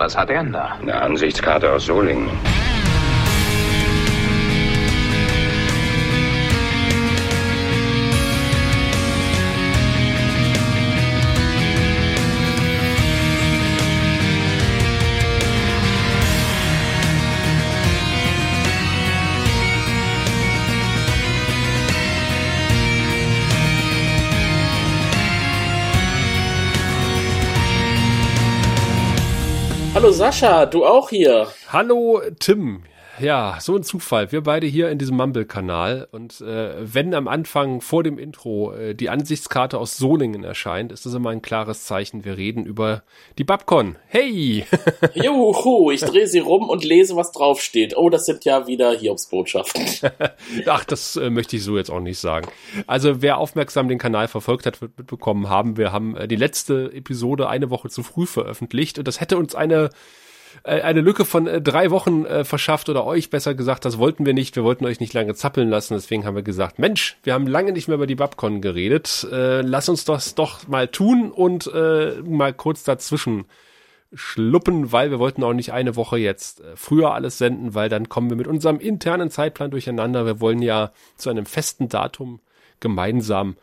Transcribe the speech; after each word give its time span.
Was 0.00 0.16
hat 0.16 0.30
er 0.30 0.42
denn 0.42 0.52
da? 0.54 0.78
Eine 0.80 0.98
Ansichtskarte 0.98 1.70
aus 1.70 1.84
Solingen. 1.84 2.30
Hallo 30.00 30.12
Sascha, 30.12 30.64
du 30.64 30.86
auch 30.86 31.10
hier. 31.10 31.46
Hallo 31.68 32.22
Tim. 32.38 32.84
Ja, 33.20 33.58
so 33.60 33.76
ein 33.76 33.82
Zufall. 33.82 34.32
Wir 34.32 34.42
beide 34.42 34.66
hier 34.66 34.88
in 34.88 34.98
diesem 34.98 35.16
Mumble-Kanal. 35.16 36.08
Und 36.10 36.40
äh, 36.40 36.74
wenn 36.80 37.12
am 37.14 37.28
Anfang 37.28 37.82
vor 37.82 38.02
dem 38.02 38.18
Intro 38.18 38.72
äh, 38.72 38.94
die 38.94 39.10
Ansichtskarte 39.10 39.78
aus 39.78 39.98
Solingen 39.98 40.42
erscheint, 40.42 40.90
ist 40.90 41.04
das 41.04 41.12
immer 41.12 41.30
ein 41.30 41.42
klares 41.42 41.84
Zeichen. 41.84 42.24
Wir 42.24 42.38
reden 42.38 42.64
über 42.64 43.02
die 43.36 43.44
Babcon. 43.44 43.96
Hey! 44.06 44.64
Juhu, 45.14 45.90
ich 45.90 46.00
drehe 46.00 46.26
sie 46.26 46.38
rum 46.38 46.68
und 46.70 46.82
lese, 46.82 47.14
was 47.14 47.32
draufsteht. 47.32 47.94
Oh, 47.96 48.08
das 48.08 48.24
sind 48.24 48.46
ja 48.46 48.66
wieder 48.66 48.92
Hiobsbotschaften. 48.92 50.10
Ach, 50.66 50.84
das 50.84 51.16
äh, 51.16 51.28
möchte 51.28 51.56
ich 51.56 51.64
so 51.64 51.76
jetzt 51.76 51.90
auch 51.90 52.00
nicht 52.00 52.18
sagen. 52.18 52.48
Also 52.86 53.20
wer 53.20 53.36
aufmerksam 53.36 53.88
den 53.88 53.98
Kanal 53.98 54.28
verfolgt 54.28 54.64
hat, 54.64 54.80
wird 54.80 54.96
mitbekommen 54.96 55.50
haben, 55.50 55.76
wir 55.76 55.92
haben 55.92 56.16
äh, 56.16 56.26
die 56.26 56.36
letzte 56.36 56.90
Episode 56.94 57.48
eine 57.48 57.68
Woche 57.68 57.90
zu 57.90 58.02
früh 58.02 58.26
veröffentlicht. 58.26 58.98
Und 58.98 59.06
das 59.06 59.20
hätte 59.20 59.36
uns 59.36 59.54
eine 59.54 59.90
äh, 60.62 60.80
eine 60.82 61.00
Lücke 61.00 61.24
von 61.24 61.46
äh, 61.46 61.60
drei 61.60 61.90
Wochen 61.90 62.24
äh, 62.24 62.44
verschafft 62.44 62.88
oder 62.88 63.04
euch 63.04 63.30
besser 63.30 63.54
gesagt, 63.54 63.84
das 63.84 63.98
wollten 63.98 64.26
wir 64.26 64.34
nicht. 64.34 64.56
Wir 64.56 64.64
wollten 64.64 64.84
euch 64.84 65.00
nicht 65.00 65.14
lange 65.14 65.34
zappeln 65.34 65.70
lassen. 65.70 65.94
Deswegen 65.94 66.24
haben 66.24 66.34
wir 66.34 66.42
gesagt, 66.42 66.78
Mensch, 66.78 67.16
wir 67.22 67.34
haben 67.34 67.46
lange 67.46 67.72
nicht 67.72 67.88
mehr 67.88 67.96
über 67.96 68.06
die 68.06 68.14
Babcon 68.14 68.60
geredet. 68.60 69.26
Lass 69.30 69.88
uns 69.88 70.04
das 70.04 70.34
doch 70.34 70.66
mal 70.68 70.88
tun 70.88 71.30
und 71.30 71.70
mal 71.72 72.52
kurz 72.52 72.84
dazwischen 72.84 73.44
schluppen, 74.12 74.92
weil 74.92 75.10
wir 75.10 75.18
wollten 75.18 75.44
auch 75.44 75.52
nicht 75.52 75.72
eine 75.72 75.96
Woche 75.96 76.18
jetzt 76.18 76.62
früher 76.74 77.14
alles 77.14 77.38
senden, 77.38 77.74
weil 77.74 77.88
dann 77.88 78.08
kommen 78.08 78.30
wir 78.30 78.36
mit 78.36 78.48
unserem 78.48 78.80
internen 78.80 79.30
Zeitplan 79.30 79.70
durcheinander. 79.70 80.26
Wir 80.26 80.40
wollen 80.40 80.62
ja 80.62 80.90
zu 81.16 81.30
einem 81.30 81.46
festen 81.46 81.88
Datum 81.88 82.40
gemeinsam 82.80 83.56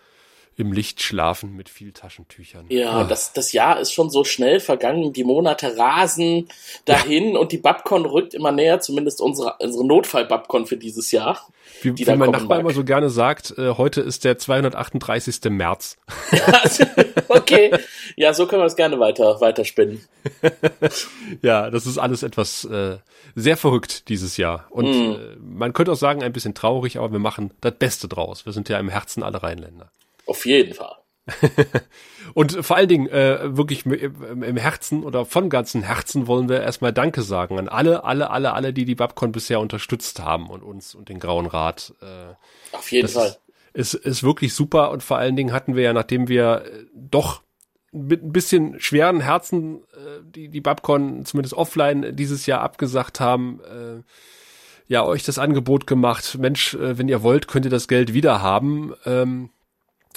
im 0.57 0.73
Licht 0.73 1.03
schlafen 1.03 1.55
mit 1.55 1.69
viel 1.69 1.91
Taschentüchern. 1.91 2.65
Ja, 2.69 3.03
das, 3.03 3.31
das 3.31 3.53
Jahr 3.53 3.79
ist 3.79 3.93
schon 3.93 4.09
so 4.09 4.23
schnell 4.23 4.59
vergangen, 4.59 5.13
die 5.13 5.23
Monate 5.23 5.77
rasen 5.77 6.49
dahin 6.85 7.33
ja. 7.33 7.39
und 7.39 7.51
die 7.51 7.59
Babcon 7.59 8.07
rückt 8.07 8.33
immer 8.33 8.51
näher, 8.51 8.79
zumindest 8.79 9.21
unsere, 9.21 9.55
unsere 9.59 9.85
Notfall-Babcon 9.85 10.65
für 10.65 10.77
dieses 10.77 11.11
Jahr. 11.11 11.47
Wie, 11.83 11.95
wie 11.95 12.05
mein 12.05 12.31
Nachbar 12.31 12.57
mag. 12.57 12.59
immer 12.61 12.73
so 12.73 12.83
gerne 12.83 13.11
sagt, 13.11 13.53
äh, 13.59 13.75
heute 13.77 14.01
ist 14.01 14.23
der 14.23 14.39
238. 14.39 15.41
März. 15.51 15.97
okay, 17.27 17.71
ja, 18.15 18.33
so 18.33 18.47
können 18.47 18.63
wir 18.63 18.67
es 18.67 18.75
gerne 18.75 18.99
weiter, 18.99 19.39
weiter 19.39 19.63
spinnen. 19.63 20.03
ja, 21.43 21.69
das 21.69 21.85
ist 21.85 21.99
alles 21.99 22.23
etwas 22.23 22.65
äh, 22.65 22.97
sehr 23.35 23.57
verrückt 23.57 24.09
dieses 24.09 24.37
Jahr. 24.37 24.65
Und 24.71 24.87
mm. 24.87 25.11
äh, 25.11 25.17
man 25.39 25.73
könnte 25.73 25.91
auch 25.91 25.97
sagen, 25.97 26.23
ein 26.23 26.33
bisschen 26.33 26.55
traurig, 26.55 26.97
aber 26.97 27.11
wir 27.11 27.19
machen 27.19 27.51
das 27.61 27.75
Beste 27.75 28.07
draus. 28.07 28.47
Wir 28.47 28.53
sind 28.53 28.69
ja 28.69 28.79
im 28.79 28.89
Herzen 28.89 29.21
aller 29.21 29.43
Rheinländer. 29.43 29.91
Auf 30.27 30.45
jeden 30.45 30.73
Fall. 30.73 30.95
und 32.33 32.63
vor 32.65 32.77
allen 32.77 32.87
Dingen 32.87 33.07
äh, 33.07 33.57
wirklich 33.57 33.85
im 33.85 34.57
Herzen 34.57 35.03
oder 35.03 35.25
von 35.25 35.49
ganzem 35.49 35.83
Herzen 35.83 36.27
wollen 36.27 36.47
wir 36.47 36.61
erstmal 36.61 36.93
Danke 36.93 37.21
sagen 37.21 37.59
an 37.59 37.67
alle, 37.67 38.03
alle, 38.03 38.29
alle, 38.29 38.53
alle, 38.53 38.73
die 38.73 38.85
die 38.85 38.95
Babcon 38.95 39.31
bisher 39.31 39.59
unterstützt 39.59 40.21
haben 40.21 40.49
und 40.49 40.63
uns 40.63 40.95
und 40.95 41.09
den 41.09 41.19
Grauen 41.19 41.45
Rat. 41.45 41.93
Äh, 42.01 42.75
Auf 42.75 42.91
jeden 42.91 43.07
Fall. 43.07 43.37
Ist, 43.73 43.93
ist, 43.93 44.05
ist 44.05 44.23
wirklich 44.23 44.53
super 44.53 44.91
und 44.91 45.03
vor 45.03 45.17
allen 45.17 45.35
Dingen 45.35 45.51
hatten 45.51 45.75
wir 45.75 45.83
ja, 45.83 45.93
nachdem 45.93 46.27
wir 46.27 46.63
äh, 46.65 46.85
doch 46.93 47.41
mit 47.91 48.23
ein 48.23 48.31
bisschen 48.31 48.79
schweren 48.79 49.19
Herzen 49.19 49.83
äh, 49.93 50.21
die, 50.23 50.49
die 50.49 50.61
Babcon 50.61 51.25
zumindest 51.25 51.55
offline 51.55 52.15
dieses 52.15 52.45
Jahr 52.45 52.61
abgesagt 52.61 53.19
haben, 53.19 53.59
äh, 53.61 54.03
ja, 54.89 55.03
euch 55.03 55.23
das 55.23 55.39
Angebot 55.39 55.87
gemacht, 55.87 56.37
Mensch, 56.39 56.73
äh, 56.73 56.97
wenn 56.97 57.09
ihr 57.09 57.21
wollt, 57.21 57.47
könnt 57.47 57.65
ihr 57.65 57.71
das 57.71 57.87
Geld 57.87 58.13
wieder 58.13 58.41
haben. 58.41 58.93
Ähm, 59.05 59.49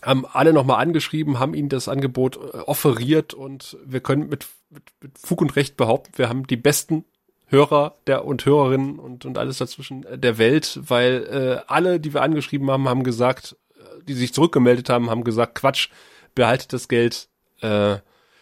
haben 0.02 0.24
alle 0.26 0.52
nochmal 0.52 0.80
angeschrieben, 0.82 1.38
haben 1.38 1.54
ihnen 1.54 1.68
das 1.68 1.88
Angebot 1.88 2.36
äh, 2.36 2.58
offeriert 2.58 3.34
und 3.34 3.76
wir 3.84 4.00
können 4.00 4.28
mit, 4.28 4.46
mit, 4.70 4.82
mit 5.00 5.18
Fug 5.18 5.40
und 5.40 5.56
Recht 5.56 5.76
behaupten, 5.76 6.12
wir 6.16 6.28
haben 6.28 6.46
die 6.46 6.56
besten 6.56 7.04
Hörer 7.48 7.96
der 8.06 8.24
und 8.24 8.46
Hörerinnen 8.46 8.98
und, 8.98 9.24
und 9.24 9.36
alles 9.36 9.58
dazwischen 9.58 10.04
äh, 10.04 10.18
der 10.18 10.38
Welt, 10.38 10.78
weil 10.82 11.26
äh, 11.30 11.64
alle, 11.66 12.00
die 12.00 12.14
wir 12.14 12.22
angeschrieben 12.22 12.70
haben, 12.70 12.88
haben 12.88 13.02
gesagt, 13.02 13.56
äh, 13.76 14.04
die 14.04 14.14
sich 14.14 14.32
zurückgemeldet 14.32 14.88
haben, 14.88 15.10
haben 15.10 15.24
gesagt, 15.24 15.56
Quatsch, 15.56 15.88
behaltet 16.34 16.72
das 16.72 16.88
Geld. 16.88 17.28
Äh, 17.60 17.96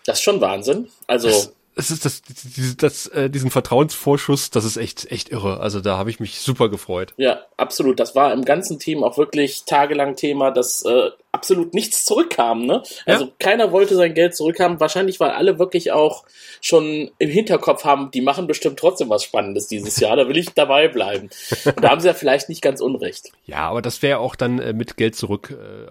das 0.05 0.19
ist 0.19 0.23
schon 0.23 0.41
Wahnsinn. 0.41 0.89
Also 1.07 1.29
es 1.79 1.93
ist 1.93 2.05
das, 2.05 2.23
das, 2.23 2.77
das, 2.77 3.07
äh, 3.07 3.31
diesen 3.31 3.51
Vertrauensvorschuss, 3.51 4.51
das 4.51 4.65
ist 4.65 4.77
echt, 4.77 5.11
echt 5.13 5.31
irre. 5.31 5.61
Also 5.61 5.81
da 5.81 5.97
habe 5.97 6.11
ich 6.11 6.19
mich 6.19 6.41
super 6.41 6.69
gefreut. 6.69 7.15
Ja, 7.17 7.43
absolut. 7.57 8.01
Das 8.01 8.17
war 8.17 8.33
im 8.33 8.45
ganzen 8.45 8.81
Team 8.81 9.05
auch 9.05 9.17
wirklich 9.17 9.65
tagelang 9.65 10.17
Thema, 10.17 10.51
dass 10.51 10.85
äh, 10.85 11.11
absolut 11.31 11.75
nichts 11.75 12.05
zurückkam. 12.05 12.67
Ne? 12.67 12.83
Also 13.07 13.27
ja. 13.27 13.31
keiner 13.39 13.71
wollte 13.71 13.95
sein 13.95 14.13
Geld 14.13 14.35
zurückhaben. 14.35 14.81
Wahrscheinlich, 14.81 15.21
weil 15.21 15.31
alle 15.31 15.61
wirklich 15.61 15.93
auch 15.93 16.25
schon 16.61 17.13
im 17.19 17.31
Hinterkopf 17.31 17.85
haben, 17.85 18.11
die 18.11 18.23
machen 18.23 18.49
bestimmt 18.49 18.79
trotzdem 18.79 19.09
was 19.09 19.23
Spannendes 19.23 19.69
dieses 19.69 20.01
Jahr. 20.01 20.17
Da 20.17 20.29
will 20.29 20.37
ich 20.37 20.51
dabei 20.55 20.89
bleiben. 20.89 21.31
Und 21.65 21.85
da 21.85 21.91
haben 21.91 22.01
sie 22.01 22.09
ja 22.09 22.15
vielleicht 22.15 22.49
nicht 22.49 22.61
ganz 22.61 22.81
unrecht. 22.81 23.31
Ja, 23.47 23.69
aber 23.69 23.83
das 23.83 24.03
wäre 24.03 24.19
auch 24.19 24.35
dann 24.35 24.59
äh, 24.59 24.73
mit 24.73 24.97
Geld 24.97 25.15
zurück. 25.15 25.51
Äh, 25.57 25.87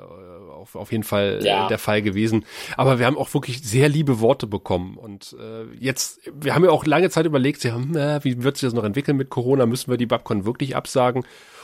auf, 0.68 0.76
auf 0.76 0.92
jeden 0.92 1.04
Fall 1.04 1.40
äh, 1.42 1.46
ja. 1.46 1.68
der 1.68 1.78
Fall 1.78 2.02
gewesen. 2.02 2.46
Aber 2.76 3.00
wir 3.00 3.06
haben 3.06 3.18
auch 3.18 3.34
wirklich 3.34 3.62
sehr 3.62 3.90
liebe 3.90 4.20
Worte 4.20 4.48
bekommen. 4.48 4.98
Und 4.98 5.36
äh, 5.40 5.64
jetzt, 5.80 6.20
wir 6.34 6.56
haben 6.56 6.64
ja 6.64 6.72
auch 6.72 6.86
lange 6.86 7.10
Zeit 7.10 7.26
überlegt, 7.26 7.64
ja, 7.64 7.78
äh, 7.78 8.24
wie 8.24 8.44
wird 8.44 8.58
sich 8.58 8.68
das 8.68 8.74
noch 8.74 8.84
entwickeln 8.84 9.18
mit 9.18 9.30
Corona? 9.30 9.66
Müssen 9.66 9.90
wir 9.90 9.98
die 9.98 10.06
Babcon 10.06 10.46
wirklich 10.46 10.76
absagen? 10.76 11.24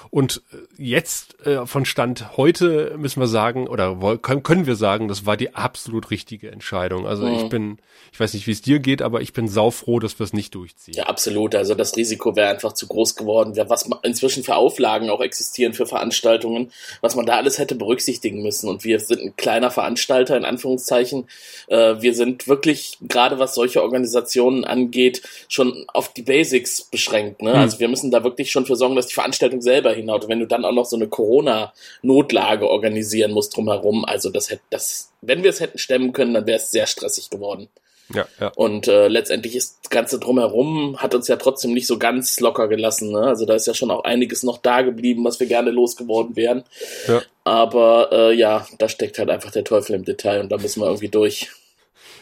Und 0.09 0.41
äh, 0.51 0.83
jetzt 0.83 1.45
äh, 1.45 1.65
von 1.65 1.85
Stand 1.85 2.37
heute 2.37 2.95
müssen 2.97 3.19
wir 3.19 3.27
sagen, 3.27 3.67
oder 3.67 3.95
können 4.17 4.65
wir 4.65 4.75
sagen, 4.75 5.07
das 5.07 5.25
war 5.25 5.37
die 5.37 5.55
absolut 5.55 6.11
richtige 6.11 6.51
Entscheidung. 6.51 7.07
Also 7.07 7.25
mhm. 7.25 7.35
ich 7.35 7.49
bin, 7.49 7.77
ich 8.11 8.19
weiß 8.19 8.33
nicht, 8.33 8.47
wie 8.47 8.51
es 8.51 8.61
dir 8.61 8.79
geht, 8.79 9.01
aber 9.01 9.21
ich 9.21 9.33
bin 9.33 9.47
saufroh, 9.47 9.99
dass 9.99 10.19
wir 10.19 10.23
es 10.23 10.33
nicht 10.33 10.55
durchziehen. 10.55 10.95
Ja, 10.95 11.05
absolut. 11.05 11.55
Also 11.55 11.75
das 11.75 11.95
Risiko 11.95 12.35
wäre 12.35 12.49
einfach 12.49 12.73
zu 12.73 12.87
groß 12.87 13.15
geworden. 13.15 13.53
Was 13.67 13.89
inzwischen 14.03 14.43
für 14.43 14.55
Auflagen 14.55 15.09
auch 15.09 15.21
existieren 15.21 15.73
für 15.73 15.85
Veranstaltungen, 15.85 16.71
was 17.01 17.15
man 17.15 17.25
da 17.25 17.37
alles 17.37 17.59
hätte 17.59 17.75
berücksichtigen 17.75 18.41
müssen. 18.41 18.69
Und 18.69 18.83
wir 18.83 18.99
sind 18.99 19.21
ein 19.21 19.35
kleiner 19.35 19.71
Veranstalter, 19.71 20.37
in 20.37 20.45
Anführungszeichen. 20.45 21.27
Äh, 21.67 22.01
wir 22.01 22.13
sind 22.13 22.47
wirklich, 22.47 22.97
gerade 23.01 23.39
was 23.39 23.55
solche 23.55 23.81
Organisationen 23.81 24.65
angeht, 24.65 25.21
schon 25.47 25.85
auf 25.93 26.13
die 26.13 26.21
Basics 26.23 26.83
beschränkt. 26.83 27.41
Ne? 27.41 27.51
Mhm. 27.51 27.59
Also 27.59 27.79
wir 27.79 27.87
müssen 27.87 28.11
da 28.11 28.23
wirklich 28.23 28.51
schon 28.51 28.65
für 28.65 28.75
sorgen, 28.75 28.95
dass 28.95 29.07
die 29.07 29.13
Veranstaltung 29.13 29.61
selber 29.61 29.92
hinhaut. 29.93 30.23
Und 30.23 30.29
wenn 30.29 30.39
du 30.39 30.47
dann 30.47 30.65
auch 30.65 30.71
noch 30.71 30.85
so 30.85 30.95
eine 30.95 31.07
Corona-Notlage 31.07 32.69
organisieren 32.69 33.31
musst 33.31 33.55
drumherum, 33.55 34.05
also 34.05 34.29
das 34.29 34.49
hätte, 34.49 34.63
das, 34.69 35.11
wenn 35.21 35.43
wir 35.43 35.49
es 35.49 35.59
hätten 35.59 35.77
stemmen 35.77 36.13
können, 36.13 36.33
dann 36.33 36.47
wäre 36.47 36.57
es 36.57 36.71
sehr 36.71 36.87
stressig 36.87 37.29
geworden. 37.29 37.69
Ja, 38.13 38.27
ja. 38.39 38.51
Und 38.55 38.87
äh, 38.87 39.07
letztendlich 39.07 39.55
ist 39.55 39.79
das 39.83 39.89
Ganze 39.89 40.19
drumherum, 40.19 40.97
hat 40.97 41.15
uns 41.15 41.27
ja 41.27 41.37
trotzdem 41.37 41.73
nicht 41.73 41.87
so 41.87 41.97
ganz 41.97 42.39
locker 42.39 42.67
gelassen. 42.67 43.11
Ne? 43.11 43.21
Also 43.21 43.45
da 43.45 43.55
ist 43.55 43.67
ja 43.67 43.73
schon 43.73 43.91
auch 43.91 44.03
einiges 44.03 44.43
noch 44.43 44.57
da 44.57 44.81
geblieben, 44.81 45.23
was 45.23 45.39
wir 45.39 45.47
gerne 45.47 45.71
losgeworden 45.71 46.35
wären. 46.35 46.63
Ja. 47.07 47.21
Aber 47.43 48.09
äh, 48.11 48.33
ja, 48.33 48.67
da 48.77 48.89
steckt 48.89 49.19
halt 49.19 49.29
einfach 49.29 49.51
der 49.51 49.63
Teufel 49.63 49.95
im 49.95 50.05
Detail 50.05 50.41
und 50.41 50.51
da 50.51 50.57
müssen 50.57 50.81
wir 50.81 50.87
irgendwie 50.87 51.09
durch. 51.09 51.49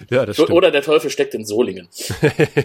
Ja, 0.09 0.25
das 0.25 0.35
stimmt. 0.35 0.51
Oder 0.51 0.71
der 0.71 0.81
Teufel 0.81 1.09
steckt 1.09 1.33
in 1.33 1.45
Solingen. 1.45 1.87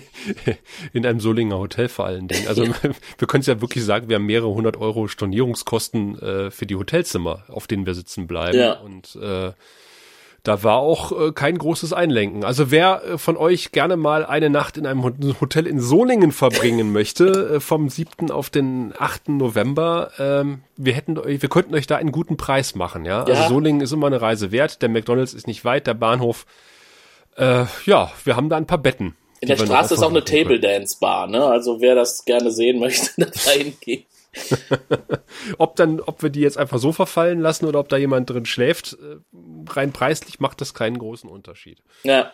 in 0.92 1.06
einem 1.06 1.20
Solinger 1.20 1.58
Hotel 1.58 1.88
vor 1.88 2.06
allen 2.06 2.28
Dingen. 2.28 2.48
Also 2.48 2.66
wir 3.18 3.28
können 3.28 3.40
es 3.40 3.46
ja 3.46 3.60
wirklich 3.60 3.84
sagen, 3.84 4.08
wir 4.08 4.16
haben 4.16 4.26
mehrere 4.26 4.48
hundert 4.48 4.76
Euro 4.76 5.08
Stornierungskosten 5.08 6.18
äh, 6.20 6.50
für 6.50 6.66
die 6.66 6.76
Hotelzimmer, 6.76 7.44
auf 7.48 7.66
denen 7.66 7.86
wir 7.86 7.94
sitzen 7.94 8.26
bleiben. 8.26 8.58
Ja. 8.58 8.74
Und 8.74 9.16
äh, 9.16 9.52
da 10.46 10.62
war 10.62 10.76
auch 10.76 11.10
äh, 11.10 11.32
kein 11.32 11.58
großes 11.58 11.92
Einlenken. 11.92 12.44
Also 12.44 12.70
wer 12.70 13.02
äh, 13.04 13.18
von 13.18 13.36
euch 13.36 13.72
gerne 13.72 13.96
mal 13.96 14.24
eine 14.24 14.48
Nacht 14.48 14.76
in 14.76 14.86
einem 14.86 15.02
Hotel 15.40 15.66
in 15.66 15.80
Solingen 15.80 16.30
verbringen 16.30 16.92
möchte, 16.92 17.56
äh, 17.56 17.60
vom 17.60 17.88
7. 17.88 18.30
auf 18.30 18.48
den 18.48 18.94
8. 18.96 19.30
November, 19.30 20.12
ähm, 20.20 20.60
wir 20.76 20.94
hätten 20.94 21.18
euch, 21.18 21.42
wir 21.42 21.48
könnten 21.48 21.74
euch 21.74 21.88
da 21.88 21.96
einen 21.96 22.12
guten 22.12 22.36
Preis 22.36 22.76
machen, 22.76 23.04
ja? 23.04 23.20
Also 23.20 23.32
ja. 23.32 23.38
Also 23.40 23.54
Solingen 23.54 23.80
ist 23.80 23.92
immer 23.92 24.06
eine 24.06 24.20
Reise 24.20 24.52
wert, 24.52 24.82
der 24.82 24.88
McDonalds 24.88 25.34
ist 25.34 25.48
nicht 25.48 25.64
weit, 25.64 25.88
der 25.88 25.94
Bahnhof 25.94 26.46
äh, 27.36 27.66
ja, 27.84 28.12
wir 28.24 28.36
haben 28.36 28.48
da 28.48 28.56
ein 28.56 28.66
paar 28.66 28.78
Betten. 28.78 29.16
In 29.40 29.48
der 29.48 29.56
Straße 29.56 29.94
ist 29.94 30.02
auch 30.02 30.10
eine 30.10 30.24
Table 30.24 30.58
Dance 30.58 30.96
Bar, 31.00 31.26
ne? 31.26 31.44
Also 31.44 31.80
wer 31.80 31.94
das 31.94 32.24
gerne 32.24 32.50
sehen 32.50 32.78
möchte, 32.80 33.10
da 33.16 33.50
hingehen. 33.50 34.04
ob 35.58 35.76
dann, 35.76 36.00
ob 36.00 36.22
wir 36.22 36.30
die 36.30 36.40
jetzt 36.40 36.58
einfach 36.58 36.78
so 36.78 36.92
verfallen 36.92 37.40
lassen 37.40 37.66
oder 37.66 37.80
ob 37.80 37.88
da 37.88 37.96
jemand 37.96 38.28
drin 38.28 38.44
schläft, 38.44 38.94
äh, 38.94 39.16
rein 39.70 39.92
preislich 39.92 40.40
macht 40.40 40.60
das 40.60 40.74
keinen 40.74 40.98
großen 40.98 41.28
Unterschied. 41.28 41.82
Ja. 42.04 42.32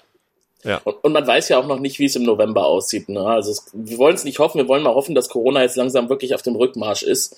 Ja. 0.65 0.81
Und, 0.85 1.03
und, 1.03 1.13
man 1.13 1.27
weiß 1.27 1.49
ja 1.49 1.59
auch 1.59 1.67
noch 1.67 1.81
nicht, 1.81 1.99
wie 1.99 2.05
es 2.05 2.15
im 2.15 2.23
November 2.23 2.67
aussieht. 2.67 3.09
Ne? 3.09 3.21
Also 3.21 3.51
es, 3.51 3.67
wir 3.73 3.99
wollen 3.99 4.15
es 4.15 4.23
nicht 4.23 4.39
hoffen, 4.39 4.59
wir 4.59 4.69
wollen 4.69 4.85
mal 4.85 4.95
hoffen, 4.95 5.15
dass 5.15 5.29
Corona 5.29 5.63
jetzt 5.63 5.77
langsam 5.77 6.09
wirklich 6.09 6.37
auf 6.37 6.43
dem 6.43 6.55
Rückmarsch 6.55 7.03
ist. 7.03 7.37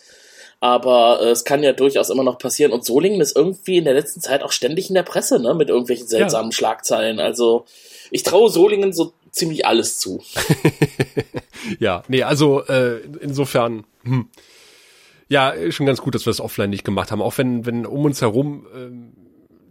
Aber 0.60 1.20
äh, 1.20 1.30
es 1.30 1.44
kann 1.44 1.62
ja 1.62 1.72
durchaus 1.72 2.10
immer 2.10 2.24
noch 2.24 2.38
passieren. 2.38 2.72
Und 2.72 2.84
Solingen 2.84 3.20
ist 3.20 3.36
irgendwie 3.36 3.78
in 3.78 3.84
der 3.84 3.94
letzten 3.94 4.20
Zeit 4.20 4.42
auch 4.42 4.52
ständig 4.52 4.88
in 4.88 4.94
der 4.94 5.02
Presse, 5.02 5.40
ne? 5.40 5.54
Mit 5.54 5.68
irgendwelchen 5.68 6.06
seltsamen 6.06 6.50
ja. 6.50 6.56
Schlagzeilen. 6.56 7.20
Also 7.20 7.66
ich 8.10 8.22
traue 8.22 8.50
Solingen 8.50 8.92
so 8.92 9.12
ziemlich 9.30 9.66
alles 9.66 9.98
zu. 9.98 10.22
ja, 11.78 12.02
nee, 12.08 12.22
also 12.22 12.64
äh, 12.66 13.00
insofern, 13.20 13.84
hm. 14.04 14.28
ja, 15.28 15.54
schon 15.70 15.86
ganz 15.86 16.00
gut, 16.00 16.14
dass 16.14 16.26
wir 16.26 16.30
das 16.30 16.40
offline 16.40 16.70
nicht 16.70 16.84
gemacht 16.84 17.10
haben. 17.10 17.20
Auch 17.20 17.36
wenn, 17.38 17.66
wenn 17.66 17.84
um 17.86 18.04
uns 18.04 18.20
herum 18.20 18.66
ähm, 18.74 19.12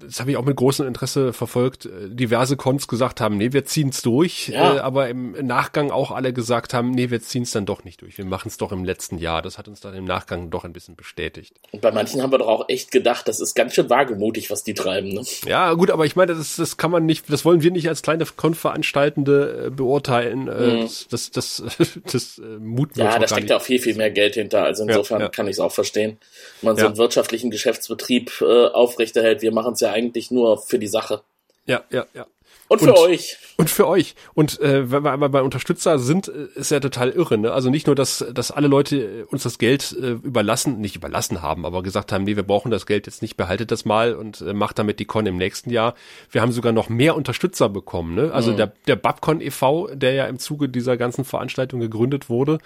das 0.06 0.20
habe 0.20 0.32
ich 0.32 0.38
auch 0.38 0.46
mit 0.46 0.56
großem 0.56 0.88
Interesse 0.88 1.34
verfolgt, 1.34 1.86
äh, 1.86 2.10
diverse 2.10 2.58
Cons 2.58 2.88
gesagt 2.88 3.22
haben, 3.22 3.38
nee, 3.38 3.54
wir 3.54 3.66
ziehen's 3.66 4.02
durch, 4.02 4.50
ja. 4.50 4.76
äh, 4.76 4.80
aber 4.80 5.10
im 5.10 5.32
Nachgang 5.46 5.92
auch 5.92 6.12
alle 6.12 6.34
gesagt 6.34 6.74
haben, 6.74 6.92
nee, 6.92 7.10
wir 7.10 7.22
ziehen's 7.22 7.52
dann 7.52 7.66
doch 7.66 7.84
nicht 7.84 8.02
durch. 8.02 8.18
Wir 8.18 8.26
machen's 8.26 8.58
doch 8.58 8.72
im 8.72 8.84
letzten 8.84 9.18
Jahr. 9.18 9.42
Das 9.42 9.58
hat 9.58 9.68
uns 9.68 9.80
dann 9.80 9.94
im 9.94 10.06
Nachgang 10.06 10.50
doch 10.50 10.64
ein 10.64 10.74
bisschen 10.74 10.96
bestätigt. 10.96 11.54
Und 11.72 11.82
bei 11.82 11.92
manchen 11.92 12.22
haben 12.22 12.32
wir 12.32 12.40
doch 12.40 12.48
auch 12.48 12.70
echt 12.70 12.92
gedacht, 12.92 13.28
das 13.28 13.40
ist 13.40 13.56
ganz 13.56 13.74
schön 13.74 13.90
wagemutig, 13.90 14.50
was 14.50 14.64
die 14.64 14.74
treiben. 14.74 15.10
Ne? 15.10 15.24
Ja, 15.46 15.74
gut, 15.74 15.92
aber 15.92 16.06
ich 16.06 16.16
meine, 16.16 16.36
das, 16.36 16.56
das 16.56 16.78
kann 16.78 16.92
man 16.92 17.06
nicht, 17.06 17.32
das 17.32 17.46
wollen 17.46 17.62
wir 17.62 17.72
nicht 17.72 17.88
als 17.90 18.02
kleine 18.02 18.26
Con-Veranstaltende 18.26 19.66
äh, 19.68 19.70
beurteilen. 19.70 20.48
Äh, 20.48 20.68
mhm. 20.68 20.82
Das, 20.82 21.32
das, 21.32 21.32
das, 21.32 21.64
das 22.12 22.40
äh, 22.40 22.60
muten 22.60 23.00
Ja, 23.00 23.18
da 23.18 23.28
steckt 23.28 23.50
ja 23.50 23.58
auch 23.58 23.62
viel, 23.62 23.80
viel 23.80 23.96
mehr 23.96 24.12
Geld 24.12 24.36
hinter. 24.36 24.64
Also 24.64 24.84
insofern 24.84 25.20
ja, 25.20 25.26
ja. 25.28 25.30
kann 25.30 25.48
ich 25.48 25.54
es 25.54 25.60
auch 25.60 25.72
verstehen. 25.72 26.18
Wenn 26.62 26.70
man 26.70 26.78
so 26.78 26.86
einen 26.88 26.98
wirtschaftlichen 26.98 27.52
Geschäftsbetrieb 27.52 28.42
äh, 28.42 28.68
aufrechterhält, 28.68 29.42
wir 29.42 29.52
machen 29.52 29.74
es 29.74 29.80
ja 29.80 29.93
eigentlich 29.94 30.32
nur 30.32 30.58
für 30.58 30.80
die 30.80 30.88
Sache. 30.88 31.22
Ja, 31.66 31.84
ja, 31.90 32.06
ja. 32.14 32.26
Und 32.70 32.80
für 32.80 32.94
und, 32.94 32.98
euch. 32.98 33.38
Und 33.58 33.70
für 33.70 33.88
euch. 33.88 34.16
Und 34.34 34.60
äh, 34.60 34.90
wenn 34.90 35.04
wir 35.04 35.12
einmal 35.12 35.30
bei 35.30 35.44
Unterstützer 35.44 36.00
sind, 36.00 36.28
äh, 36.28 36.48
ist 36.56 36.72
ja 36.72 36.80
total 36.80 37.12
irre. 37.12 37.38
Ne? 37.38 37.52
Also 37.52 37.70
nicht 37.70 37.88
nur, 37.88 37.96
dass, 37.96 38.26
dass 38.34 38.52
alle 38.52 38.68
Leute 38.68 39.28
uns 39.30 39.44
das 39.44 39.58
Geld 39.58 39.96
äh, 40.02 40.12
überlassen, 40.12 40.80
nicht 40.80 40.96
überlassen 40.96 41.42
haben, 41.42 41.66
aber 41.66 41.84
gesagt 41.84 42.12
haben, 42.12 42.24
nee, 42.24 42.36
wir 42.36 42.44
brauchen 42.44 42.72
das 42.72 42.86
Geld 42.86 43.06
jetzt 43.06 43.22
nicht, 43.22 43.38
behaltet 43.38 43.72
das 43.72 43.86
mal 43.86 44.16
und 44.16 44.42
äh, 44.42 44.54
macht 44.54 44.80
damit 44.80 45.00
die 45.00 45.06
Con 45.06 45.26
im 45.26 45.38
nächsten 45.38 45.70
Jahr. 45.70 45.94
Wir 46.32 46.42
haben 46.42 46.52
sogar 46.52 46.72
noch 46.72 46.90
mehr 46.90 47.16
Unterstützer 47.16 47.70
bekommen. 47.70 48.16
Ne? 48.16 48.32
Also 48.34 48.54
mhm. 48.54 48.58
der, 48.58 48.72
der 48.88 48.96
Babcon 48.96 49.42
e.V., 49.42 49.90
der 49.94 50.14
ja 50.14 50.26
im 50.26 50.40
Zuge 50.40 50.70
dieser 50.70 50.98
ganzen 50.98 51.26
Veranstaltung 51.26 51.80
gegründet 51.80 52.30
wurde, 52.30 52.60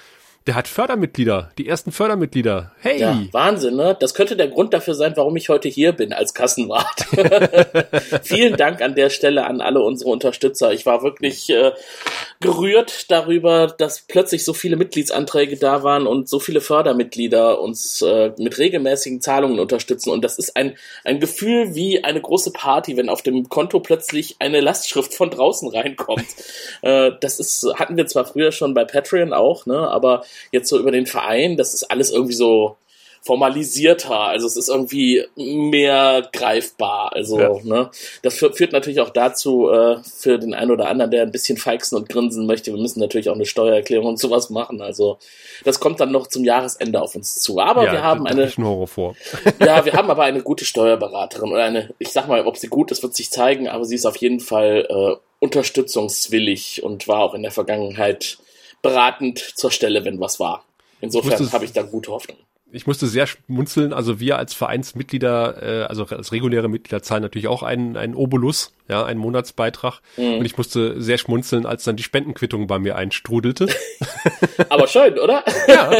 der 0.47 0.55
hat 0.55 0.69
Fördermitglieder, 0.69 1.51
die 1.57 1.67
ersten 1.67 1.91
Fördermitglieder. 1.91 2.71
Hey! 2.79 3.01
Ja, 3.01 3.21
Wahnsinn, 3.33 3.75
ne? 3.75 3.97
Das 3.99 4.13
könnte 4.13 4.37
der 4.37 4.47
Grund 4.47 4.73
dafür 4.73 4.93
sein, 4.93 5.11
warum 5.17 5.35
ich 5.35 5.49
heute 5.49 5.67
hier 5.67 5.91
bin 5.91 6.13
als 6.13 6.33
Kassenwart. 6.33 7.05
Vielen 8.23 8.55
Dank 8.55 8.81
an 8.81 8.95
der 8.95 9.09
Stelle 9.09 9.45
an 9.45 9.59
alle 9.59 9.81
unsere 9.81 10.09
Unterstützer. 10.09 10.71
Ich 10.71 10.85
war 10.85 11.03
wirklich 11.03 11.49
äh, 11.49 11.73
gerührt 12.39 13.11
darüber, 13.11 13.67
dass 13.67 14.01
plötzlich 14.07 14.45
so 14.45 14.53
viele 14.53 14.77
Mitgliedsanträge 14.77 15.57
da 15.57 15.83
waren 15.83 16.07
und 16.07 16.29
so 16.29 16.39
viele 16.39 16.61
Fördermitglieder 16.61 17.59
uns 17.59 18.01
äh, 18.01 18.31
mit 18.37 18.57
regelmäßigen 18.57 19.19
Zahlungen 19.19 19.59
unterstützen. 19.59 20.11
Und 20.11 20.23
das 20.23 20.37
ist 20.37 20.55
ein, 20.55 20.77
ein 21.03 21.19
Gefühl 21.19 21.75
wie 21.75 22.05
eine 22.05 22.21
große 22.21 22.51
Party, 22.51 22.95
wenn 22.95 23.09
auf 23.09 23.21
dem 23.21 23.49
Konto 23.49 23.81
plötzlich 23.81 24.37
eine 24.39 24.61
Lastschrift 24.61 25.13
von 25.13 25.29
draußen 25.29 25.69
reinkommt. 25.69 26.25
äh, 26.83 27.11
das 27.19 27.41
ist, 27.41 27.67
hatten 27.75 27.97
wir 27.97 28.07
zwar 28.07 28.23
früher 28.23 28.53
schon 28.53 28.73
bei 28.73 28.85
Patreon 28.85 29.33
auch, 29.33 29.65
ne, 29.65 29.89
aber 29.89 30.23
jetzt 30.51 30.69
so 30.69 30.79
über 30.79 30.91
den 30.91 31.05
Verein, 31.05 31.57
das 31.57 31.73
ist 31.73 31.83
alles 31.91 32.11
irgendwie 32.11 32.33
so 32.33 32.77
formalisierter, 33.27 34.19
also 34.19 34.47
es 34.47 34.55
ist 34.55 34.69
irgendwie 34.69 35.25
mehr 35.35 36.27
greifbar. 36.31 37.11
Also, 37.13 37.39
ja. 37.39 37.51
ne, 37.63 37.91
das 38.21 38.35
führt 38.35 38.71
natürlich 38.71 39.01
auch 39.01 39.09
dazu, 39.09 39.69
äh, 39.69 39.97
für 40.03 40.39
den 40.39 40.53
einen 40.53 40.71
oder 40.71 40.87
anderen, 40.87 41.11
der 41.11 41.23
ein 41.23 41.31
bisschen 41.31 41.57
feixen 41.57 41.97
und 41.97 42.07
grinsen 42.07 42.47
möchte, 42.47 42.71
wir 42.71 42.81
müssen 42.81 43.01
natürlich 43.01 43.29
auch 43.29 43.35
eine 43.35 43.45
Steuererklärung 43.45 44.07
und 44.07 44.19
sowas 44.19 44.49
machen. 44.49 44.81
Also, 44.81 45.17
das 45.65 45.79
kommt 45.79 45.99
dann 45.99 46.11
noch 46.11 46.27
zum 46.27 46.45
Jahresende 46.45 47.01
auf 47.01 47.15
uns 47.15 47.35
zu. 47.41 47.59
Aber 47.59 47.85
ja, 47.85 47.91
wir 47.91 48.03
haben 48.03 48.25
eine. 48.25 48.47
Ja, 49.59 49.83
wir 49.83 49.93
haben 49.93 50.09
aber 50.09 50.23
eine 50.23 50.41
gute 50.41 50.63
Steuerberaterin 50.63 51.51
oder 51.51 51.63
eine, 51.63 51.93
ich 51.99 52.09
sag 52.09 52.27
mal, 52.27 52.45
ob 52.45 52.57
sie 52.57 52.67
gut 52.67 52.91
ist, 52.91 53.03
wird 53.03 53.15
sich 53.15 53.31
zeigen, 53.31 53.67
aber 53.67 53.83
sie 53.83 53.95
ist 53.95 54.05
auf 54.05 54.15
jeden 54.17 54.39
Fall 54.39 54.87
äh, 54.89 55.15
unterstützungswillig 55.39 56.83
und 56.83 57.07
war 57.07 57.19
auch 57.19 57.33
in 57.33 57.41
der 57.41 57.51
Vergangenheit 57.51 58.37
beratend 58.81 59.39
zur 59.39 59.71
Stelle, 59.71 60.05
wenn 60.05 60.19
was 60.19 60.39
war. 60.39 60.65
Insofern 61.01 61.51
habe 61.51 61.65
ich 61.65 61.73
da 61.73 61.83
gute 61.83 62.11
Hoffnung 62.11 62.37
ich 62.71 62.85
musste 62.85 63.07
sehr 63.07 63.27
schmunzeln. 63.27 63.93
Also 63.93 64.19
wir 64.19 64.37
als 64.37 64.53
Vereinsmitglieder, 64.53 65.61
äh, 65.61 65.83
also 65.83 66.05
als 66.05 66.31
reguläre 66.31 66.67
Mitglieder 66.67 67.01
zahlen 67.01 67.23
natürlich 67.23 67.47
auch 67.47 67.63
einen, 67.63 67.95
einen 67.95 68.13
Obolus, 68.13 68.73
ja, 68.89 69.05
einen 69.05 69.19
Monatsbeitrag. 69.19 70.01
Mhm. 70.17 70.39
Und 70.39 70.45
ich 70.45 70.57
musste 70.57 71.01
sehr 71.01 71.17
schmunzeln, 71.17 71.65
als 71.65 71.85
dann 71.85 71.95
die 71.95 72.03
Spendenquittung 72.03 72.67
bei 72.67 72.77
mir 72.77 72.97
einstrudelte. 72.97 73.67
Aber 74.69 74.87
schön, 74.87 75.17
oder? 75.17 75.43
ja. 75.67 75.91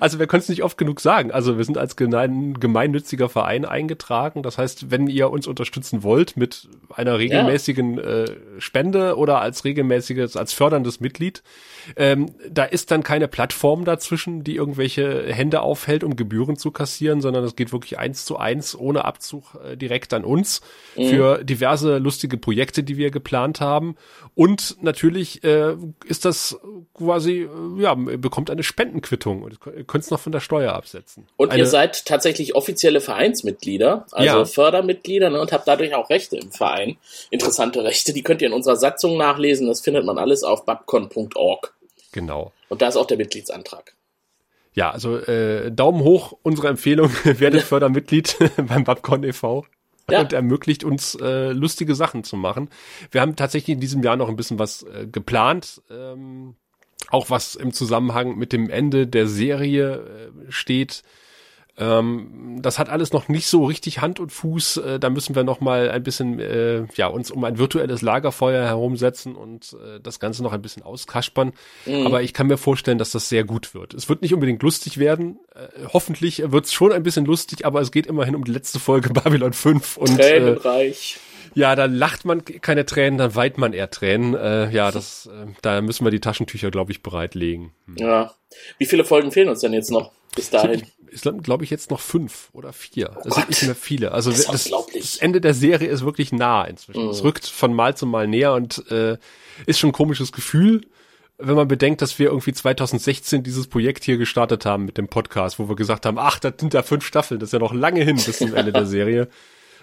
Also 0.00 0.18
wir 0.18 0.26
können 0.26 0.42
es 0.42 0.48
nicht 0.48 0.64
oft 0.64 0.76
genug 0.76 1.00
sagen. 1.00 1.30
Also 1.30 1.56
wir 1.56 1.64
sind 1.64 1.78
als 1.78 1.94
gemein, 1.94 2.58
gemeinnütziger 2.58 3.28
Verein 3.28 3.64
eingetragen. 3.64 4.42
Das 4.42 4.58
heißt, 4.58 4.90
wenn 4.90 5.06
ihr 5.06 5.30
uns 5.30 5.46
unterstützen 5.46 6.02
wollt 6.02 6.36
mit 6.36 6.68
einer 6.94 7.18
regelmäßigen 7.18 7.98
äh, 7.98 8.24
Spende 8.58 9.16
oder 9.16 9.40
als 9.40 9.64
regelmäßiges, 9.64 10.36
als 10.36 10.52
förderndes 10.52 10.98
Mitglied, 10.98 11.42
ähm, 11.96 12.26
da 12.48 12.64
ist 12.64 12.90
dann 12.90 13.02
keine 13.04 13.28
Plattform 13.28 13.84
dazwischen, 13.84 14.42
die 14.44 14.56
irgendwelche 14.56 15.11
Hände 15.32 15.62
aufhält, 15.62 16.04
um 16.04 16.16
Gebühren 16.16 16.56
zu 16.56 16.70
kassieren, 16.70 17.20
sondern 17.20 17.44
es 17.44 17.56
geht 17.56 17.72
wirklich 17.72 17.98
eins 17.98 18.24
zu 18.24 18.36
eins 18.38 18.78
ohne 18.78 19.04
Abzug 19.04 19.44
äh, 19.64 19.76
direkt 19.76 20.12
an 20.14 20.24
uns 20.24 20.60
mhm. 20.96 21.08
für 21.08 21.44
diverse 21.44 21.98
lustige 21.98 22.36
Projekte, 22.36 22.82
die 22.82 22.96
wir 22.96 23.10
geplant 23.10 23.60
haben. 23.60 23.96
Und 24.34 24.82
natürlich 24.82 25.44
äh, 25.44 25.74
ist 26.06 26.24
das 26.24 26.58
quasi, 26.94 27.42
äh, 27.42 27.82
ja, 27.82 27.94
bekommt 27.94 28.50
eine 28.50 28.62
Spendenquittung 28.62 29.42
und 29.42 29.60
könnt 29.60 30.04
es 30.04 30.10
noch 30.10 30.20
von 30.20 30.32
der 30.32 30.40
Steuer 30.40 30.72
absetzen. 30.72 31.26
Und 31.36 31.50
eine, 31.50 31.62
ihr 31.62 31.66
seid 31.66 32.06
tatsächlich 32.06 32.54
offizielle 32.54 33.00
Vereinsmitglieder, 33.00 34.06
also 34.12 34.38
ja. 34.38 34.44
Fördermitglieder 34.44 35.30
ne, 35.30 35.40
und 35.40 35.52
habt 35.52 35.68
dadurch 35.68 35.94
auch 35.94 36.10
Rechte 36.10 36.36
im 36.36 36.52
Verein. 36.52 36.96
Interessante 37.30 37.84
Rechte, 37.84 38.12
die 38.12 38.22
könnt 38.22 38.42
ihr 38.42 38.48
in 38.48 38.54
unserer 38.54 38.76
Satzung 38.76 39.16
nachlesen. 39.16 39.66
Das 39.66 39.80
findet 39.80 40.04
man 40.04 40.18
alles 40.18 40.44
auf 40.44 40.64
babcon.org. 40.64 41.74
Genau. 42.12 42.52
Und 42.68 42.82
da 42.82 42.88
ist 42.88 42.96
auch 42.96 43.06
der 43.06 43.16
Mitgliedsantrag. 43.16 43.94
Ja, 44.74 44.90
also 44.90 45.18
äh, 45.18 45.70
Daumen 45.70 46.00
hoch, 46.00 46.38
unsere 46.42 46.68
Empfehlung, 46.68 47.10
werdet 47.24 47.62
Fördermitglied 47.62 48.36
beim 48.56 48.84
Babcon 48.84 49.22
e.V. 49.24 49.66
Ja. 50.10 50.20
und 50.20 50.32
ermöglicht 50.32 50.82
uns 50.82 51.14
äh, 51.14 51.52
lustige 51.52 51.94
Sachen 51.94 52.24
zu 52.24 52.36
machen. 52.36 52.70
Wir 53.12 53.20
haben 53.20 53.36
tatsächlich 53.36 53.74
in 53.74 53.80
diesem 53.80 54.02
Jahr 54.02 54.16
noch 54.16 54.28
ein 54.28 54.36
bisschen 54.36 54.58
was 54.58 54.82
äh, 54.82 55.06
geplant, 55.06 55.80
ähm, 55.90 56.56
auch 57.10 57.30
was 57.30 57.54
im 57.54 57.72
Zusammenhang 57.72 58.36
mit 58.36 58.52
dem 58.52 58.68
Ende 58.68 59.06
der 59.06 59.28
Serie 59.28 60.32
äh, 60.48 60.50
steht. 60.50 61.02
Ähm, 61.78 62.58
das 62.60 62.78
hat 62.78 62.90
alles 62.90 63.12
noch 63.12 63.28
nicht 63.28 63.46
so 63.46 63.64
richtig 63.64 64.00
Hand 64.00 64.20
und 64.20 64.30
Fuß. 64.30 64.76
Äh, 64.76 65.00
da 65.00 65.08
müssen 65.08 65.34
wir 65.34 65.42
noch 65.42 65.60
mal 65.60 65.90
ein 65.90 66.02
bisschen, 66.02 66.38
äh, 66.38 66.84
ja, 66.96 67.06
uns 67.06 67.30
um 67.30 67.42
ein 67.44 67.56
virtuelles 67.58 68.02
Lagerfeuer 68.02 68.66
herumsetzen 68.66 69.34
und 69.34 69.74
äh, 69.74 69.98
das 70.00 70.20
Ganze 70.20 70.42
noch 70.42 70.52
ein 70.52 70.60
bisschen 70.60 70.82
auskaspern. 70.82 71.52
Mhm. 71.86 72.06
Aber 72.06 72.22
ich 72.22 72.34
kann 72.34 72.46
mir 72.46 72.58
vorstellen, 72.58 72.98
dass 72.98 73.12
das 73.12 73.30
sehr 73.30 73.44
gut 73.44 73.74
wird. 73.74 73.94
Es 73.94 74.08
wird 74.08 74.20
nicht 74.20 74.34
unbedingt 74.34 74.62
lustig 74.62 74.98
werden. 74.98 75.38
Äh, 75.54 75.86
hoffentlich 75.92 76.42
wird 76.52 76.66
es 76.66 76.74
schon 76.74 76.92
ein 76.92 77.02
bisschen 77.02 77.24
lustig, 77.24 77.64
aber 77.64 77.80
es 77.80 77.90
geht 77.90 78.06
immerhin 78.06 78.36
um 78.36 78.44
die 78.44 78.52
letzte 78.52 78.78
Folge 78.78 79.08
Babylon 79.12 79.54
5 79.54 79.96
und 79.96 80.16
Tränenreich. 80.18 81.16
Äh, 81.16 81.31
ja, 81.54 81.74
da 81.76 81.86
lacht 81.86 82.24
man 82.24 82.44
keine 82.44 82.86
Tränen, 82.86 83.18
dann 83.18 83.34
weint 83.34 83.58
man 83.58 83.72
eher 83.72 83.90
Tränen. 83.90 84.34
Äh, 84.34 84.70
ja, 84.70 84.90
das, 84.90 85.26
äh, 85.26 85.46
da 85.62 85.80
müssen 85.80 86.04
wir 86.04 86.10
die 86.10 86.20
Taschentücher, 86.20 86.70
glaube 86.70 86.92
ich, 86.92 87.02
bereitlegen. 87.02 87.72
Hm. 87.86 87.96
Ja. 87.96 88.34
Wie 88.78 88.86
viele 88.86 89.04
Folgen 89.04 89.30
fehlen 89.30 89.48
uns 89.48 89.60
denn 89.60 89.72
jetzt 89.72 89.90
noch 89.90 90.12
bis 90.34 90.50
dahin? 90.50 90.82
Es 91.14 91.22
sind, 91.22 91.44
glaube 91.44 91.64
ich, 91.64 91.70
jetzt 91.70 91.90
noch 91.90 92.00
fünf 92.00 92.48
oder 92.52 92.72
vier. 92.72 93.10
Oh 93.16 93.20
es 93.20 93.24
Gott. 93.24 93.34
sind 93.34 93.48
nicht 93.50 93.62
mehr 93.64 93.74
viele. 93.74 94.12
Also 94.12 94.30
das, 94.30 94.46
das, 94.46 94.70
das, 94.94 95.16
Ende 95.18 95.42
der 95.42 95.52
Serie 95.52 95.88
ist 95.88 96.04
wirklich 96.04 96.32
nah 96.32 96.64
inzwischen. 96.64 97.04
Mhm. 97.04 97.10
Es 97.10 97.22
rückt 97.22 97.46
von 97.46 97.74
Mal 97.74 97.96
zu 97.96 98.06
Mal 98.06 98.26
näher 98.26 98.54
und 98.54 98.90
äh, 98.90 99.18
ist 99.66 99.78
schon 99.78 99.90
ein 99.90 99.94
komisches 99.94 100.32
Gefühl, 100.32 100.80
wenn 101.38 101.54
man 101.54 101.68
bedenkt, 101.68 102.02
dass 102.02 102.18
wir 102.18 102.28
irgendwie 102.28 102.52
2016 102.52 103.42
dieses 103.42 103.66
Projekt 103.66 104.04
hier 104.04 104.16
gestartet 104.16 104.64
haben 104.64 104.84
mit 104.84 104.96
dem 104.96 105.08
Podcast, 105.08 105.58
wo 105.58 105.68
wir 105.68 105.76
gesagt 105.76 106.06
haben, 106.06 106.18
ach, 106.18 106.38
das 106.38 106.54
sind 106.58 106.72
ja 106.72 106.82
fünf 106.82 107.04
Staffeln, 107.04 107.40
das 107.40 107.48
ist 107.48 107.52
ja 107.52 107.58
noch 107.58 107.74
lange 107.74 108.02
hin 108.04 108.16
bis 108.16 108.38
zum 108.38 108.54
Ende 108.54 108.72
der 108.72 108.86
Serie. 108.86 109.28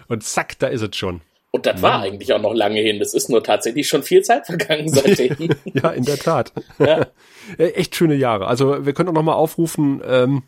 Und 0.08 0.24
zack, 0.24 0.58
da 0.58 0.68
ist 0.68 0.82
es 0.82 0.96
schon. 0.96 1.20
Und 1.52 1.66
das 1.66 1.82
war 1.82 2.02
eigentlich 2.02 2.32
auch 2.32 2.40
noch 2.40 2.54
lange 2.54 2.78
hin. 2.80 3.00
Das 3.00 3.12
ist 3.12 3.28
nur 3.28 3.42
tatsächlich 3.42 3.88
schon 3.88 4.04
viel 4.04 4.22
Zeit 4.22 4.46
vergangen 4.46 4.88
seitdem. 4.92 5.50
ja, 5.64 5.90
in 5.90 6.04
der 6.04 6.18
Tat. 6.18 6.52
Ja. 6.78 7.08
Äh, 7.58 7.70
echt 7.70 7.96
schöne 7.96 8.14
Jahre. 8.14 8.46
Also 8.46 8.86
wir 8.86 8.92
können 8.92 9.08
auch 9.08 9.14
noch 9.14 9.24
mal 9.24 9.32
aufrufen, 9.32 10.00
ähm, 10.06 10.44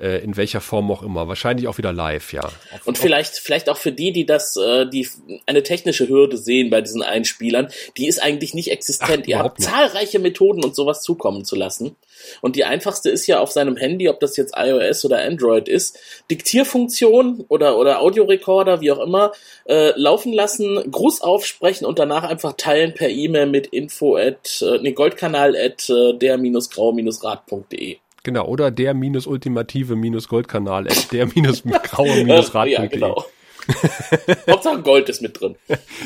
äh, 0.00 0.18
in 0.22 0.36
welcher 0.36 0.60
Form 0.60 0.90
auch 0.90 1.02
immer. 1.02 1.28
Wahrscheinlich 1.28 1.68
auch 1.68 1.78
wieder 1.78 1.92
live, 1.92 2.32
ja. 2.32 2.42
Auf, 2.42 2.86
und 2.86 2.98
vielleicht, 2.98 3.34
vielleicht 3.34 3.68
auch 3.68 3.76
für 3.76 3.92
die, 3.92 4.12
die 4.12 4.26
das, 4.26 4.56
äh, 4.56 4.86
die 4.86 5.08
eine 5.46 5.62
technische 5.62 6.08
Hürde 6.08 6.36
sehen 6.36 6.70
bei 6.70 6.80
diesen 6.80 7.02
Einspielern, 7.02 7.68
die 7.96 8.06
ist 8.06 8.22
eigentlich 8.22 8.54
nicht 8.54 8.70
existent. 8.70 9.22
Ach, 9.24 9.28
Ihr 9.28 9.38
habt 9.38 9.58
nicht. 9.58 9.68
zahlreiche 9.68 10.18
Methoden, 10.18 10.64
uns 10.64 10.76
sowas 10.76 11.02
zukommen 11.02 11.44
zu 11.44 11.56
lassen. 11.56 11.96
Und 12.40 12.56
die 12.56 12.64
einfachste 12.64 13.10
ist 13.10 13.26
ja 13.26 13.40
auf 13.40 13.50
seinem 13.50 13.76
Handy, 13.76 14.08
ob 14.08 14.20
das 14.20 14.36
jetzt 14.36 14.54
iOS 14.56 15.04
oder 15.04 15.22
Android 15.22 15.68
ist, 15.68 15.98
Diktierfunktion 16.30 17.44
oder, 17.48 17.78
oder 17.78 18.00
Audiorekorder, 18.00 18.80
wie 18.80 18.92
auch 18.92 19.00
immer, 19.00 19.32
äh, 19.66 19.92
laufen 19.96 20.32
lassen, 20.32 20.90
Gruß 20.90 21.20
aufsprechen 21.22 21.86
und 21.86 21.98
danach 21.98 22.24
einfach 22.24 22.54
teilen 22.56 22.94
per 22.94 23.08
E-Mail 23.08 23.46
mit 23.46 23.66
info 23.68 24.16
at, 24.16 24.62
äh, 24.62 24.78
nee, 24.82 24.92
goldkanal 24.92 25.56
at 25.56 25.88
äh, 25.88 26.14
der-grau-rad.de. 26.14 27.98
Genau, 28.22 28.46
oder 28.46 28.70
der 28.70 28.94
minus 28.94 29.26
ultimative 29.26 29.96
minus 29.96 30.28
Goldkanal 30.28 30.88
der 31.12 31.26
minus 31.26 31.62
graue 31.84 32.24
minus 32.24 32.54
Rad.de. 32.54 32.72
ja, 32.74 32.86
genau. 32.86 33.24
Hauptsache 34.50 34.82
Gold 34.82 35.08
ist 35.08 35.22
mit 35.22 35.40
drin. 35.40 35.56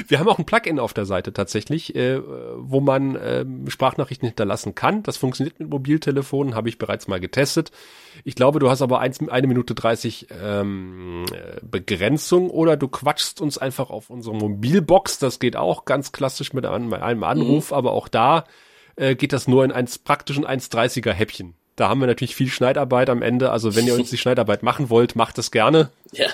Wir 0.08 0.18
haben 0.18 0.28
auch 0.28 0.38
ein 0.38 0.44
Plugin 0.44 0.78
auf 0.78 0.92
der 0.92 1.04
Seite 1.04 1.32
tatsächlich, 1.32 1.94
äh, 1.94 2.20
wo 2.56 2.80
man 2.80 3.16
äh, 3.16 3.44
Sprachnachrichten 3.68 4.28
hinterlassen 4.28 4.74
kann. 4.74 5.02
Das 5.02 5.16
funktioniert 5.16 5.58
mit 5.60 5.70
Mobiltelefonen, 5.70 6.54
habe 6.54 6.68
ich 6.68 6.78
bereits 6.78 7.08
mal 7.08 7.20
getestet. 7.20 7.70
Ich 8.24 8.34
glaube, 8.34 8.58
du 8.58 8.70
hast 8.70 8.82
aber 8.82 9.00
eins, 9.00 9.20
eine 9.28 9.46
Minute 9.46 9.74
dreißig 9.74 10.28
ähm, 10.42 11.24
Begrenzung 11.62 12.50
oder 12.50 12.76
du 12.76 12.88
quatschst 12.88 13.40
uns 13.40 13.58
einfach 13.58 13.90
auf 13.90 14.10
unsere 14.10 14.34
Mobilbox. 14.34 15.18
Das 15.18 15.38
geht 15.38 15.56
auch 15.56 15.84
ganz 15.84 16.12
klassisch 16.12 16.52
mit 16.52 16.66
einem, 16.66 16.92
einem 16.92 17.24
Anruf, 17.24 17.70
mhm. 17.70 17.76
aber 17.76 17.92
auch 17.92 18.08
da 18.08 18.44
äh, 18.96 19.14
geht 19.14 19.32
das 19.32 19.48
nur 19.48 19.64
in 19.64 19.72
eins 19.72 19.98
praktischen 19.98 20.44
1,30er 20.44 21.12
Häppchen. 21.12 21.54
Da 21.76 21.88
haben 21.88 22.00
wir 22.00 22.06
natürlich 22.06 22.36
viel 22.36 22.48
Schneidarbeit 22.48 23.10
am 23.10 23.22
Ende. 23.22 23.50
Also 23.50 23.74
wenn 23.74 23.86
ihr 23.86 23.94
uns 23.94 24.10
die 24.10 24.18
Schneidarbeit 24.18 24.62
machen 24.62 24.90
wollt, 24.90 25.16
macht 25.16 25.38
das 25.38 25.50
gerne. 25.50 25.90
Ja, 26.12 26.28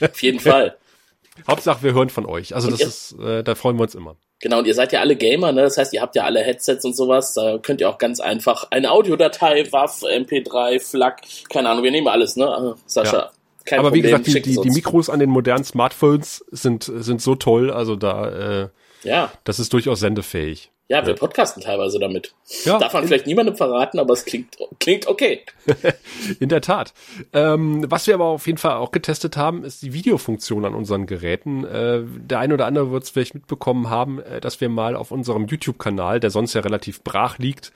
auf 0.00 0.22
jeden 0.22 0.40
Fall. 0.40 0.78
Hauptsache, 1.46 1.82
wir 1.82 1.92
hören 1.92 2.08
von 2.08 2.24
euch. 2.24 2.54
Also 2.54 2.70
das 2.70 2.80
ist, 2.80 3.18
äh, 3.20 3.42
da 3.42 3.54
freuen 3.54 3.76
wir 3.76 3.82
uns 3.82 3.94
immer. 3.94 4.16
Genau, 4.40 4.60
und 4.60 4.66
ihr 4.66 4.74
seid 4.74 4.92
ja 4.92 5.00
alle 5.00 5.16
Gamer, 5.16 5.52
ne? 5.52 5.60
Das 5.60 5.76
heißt, 5.76 5.92
ihr 5.92 6.00
habt 6.00 6.16
ja 6.16 6.24
alle 6.24 6.40
Headsets 6.40 6.86
und 6.86 6.96
sowas. 6.96 7.34
Da 7.34 7.58
könnt 7.58 7.82
ihr 7.82 7.90
auch 7.90 7.98
ganz 7.98 8.20
einfach 8.20 8.68
eine 8.70 8.90
Audiodatei, 8.90 9.70
WAV, 9.70 10.04
MP3, 10.04 10.80
FLAC, 10.80 11.20
keine 11.50 11.68
Ahnung, 11.68 11.84
wir 11.84 11.90
nehmen 11.90 12.08
alles, 12.08 12.36
ne? 12.36 12.48
Also, 12.48 12.76
Sascha. 12.86 13.18
Ja. 13.18 13.30
Kein 13.66 13.80
Aber 13.80 13.90
Problem, 13.90 14.04
wie 14.04 14.08
gesagt, 14.08 14.26
die, 14.26 14.40
die, 14.40 14.60
die, 14.62 14.70
Mikros 14.70 15.10
an 15.10 15.20
den 15.20 15.28
modernen 15.28 15.64
Smartphones 15.64 16.42
sind, 16.50 16.84
sind 16.84 17.20
so 17.20 17.34
toll, 17.34 17.70
also 17.70 17.96
da, 17.96 18.62
äh, 18.62 18.68
ja. 19.02 19.32
das 19.44 19.58
ist 19.58 19.72
durchaus 19.72 20.00
sendefähig. 20.00 20.70
Ja, 20.90 21.06
wir 21.06 21.14
podcasten 21.14 21.62
teilweise 21.62 22.00
damit. 22.00 22.34
Ja, 22.64 22.80
Darf 22.80 22.94
man 22.94 23.06
vielleicht 23.06 23.28
niemandem 23.28 23.54
verraten, 23.54 24.00
aber 24.00 24.12
es 24.12 24.24
klingt, 24.24 24.56
klingt 24.80 25.06
okay. 25.06 25.44
in 26.40 26.48
der 26.48 26.62
Tat. 26.62 26.94
Ähm, 27.32 27.88
was 27.88 28.08
wir 28.08 28.14
aber 28.14 28.24
auf 28.24 28.48
jeden 28.48 28.58
Fall 28.58 28.72
auch 28.72 28.90
getestet 28.90 29.36
haben, 29.36 29.62
ist 29.62 29.82
die 29.82 29.92
Videofunktion 29.92 30.64
an 30.64 30.74
unseren 30.74 31.06
Geräten. 31.06 31.64
Äh, 31.64 32.02
der 32.04 32.40
ein 32.40 32.52
oder 32.52 32.66
andere 32.66 32.90
wird 32.90 33.04
es 33.04 33.10
vielleicht 33.10 33.34
mitbekommen 33.34 33.88
haben, 33.88 34.20
äh, 34.20 34.40
dass 34.40 34.60
wir 34.60 34.68
mal 34.68 34.96
auf 34.96 35.12
unserem 35.12 35.46
YouTube-Kanal, 35.46 36.18
der 36.18 36.30
sonst 36.30 36.54
ja 36.54 36.60
relativ 36.60 37.04
brach 37.04 37.38
liegt, 37.38 37.70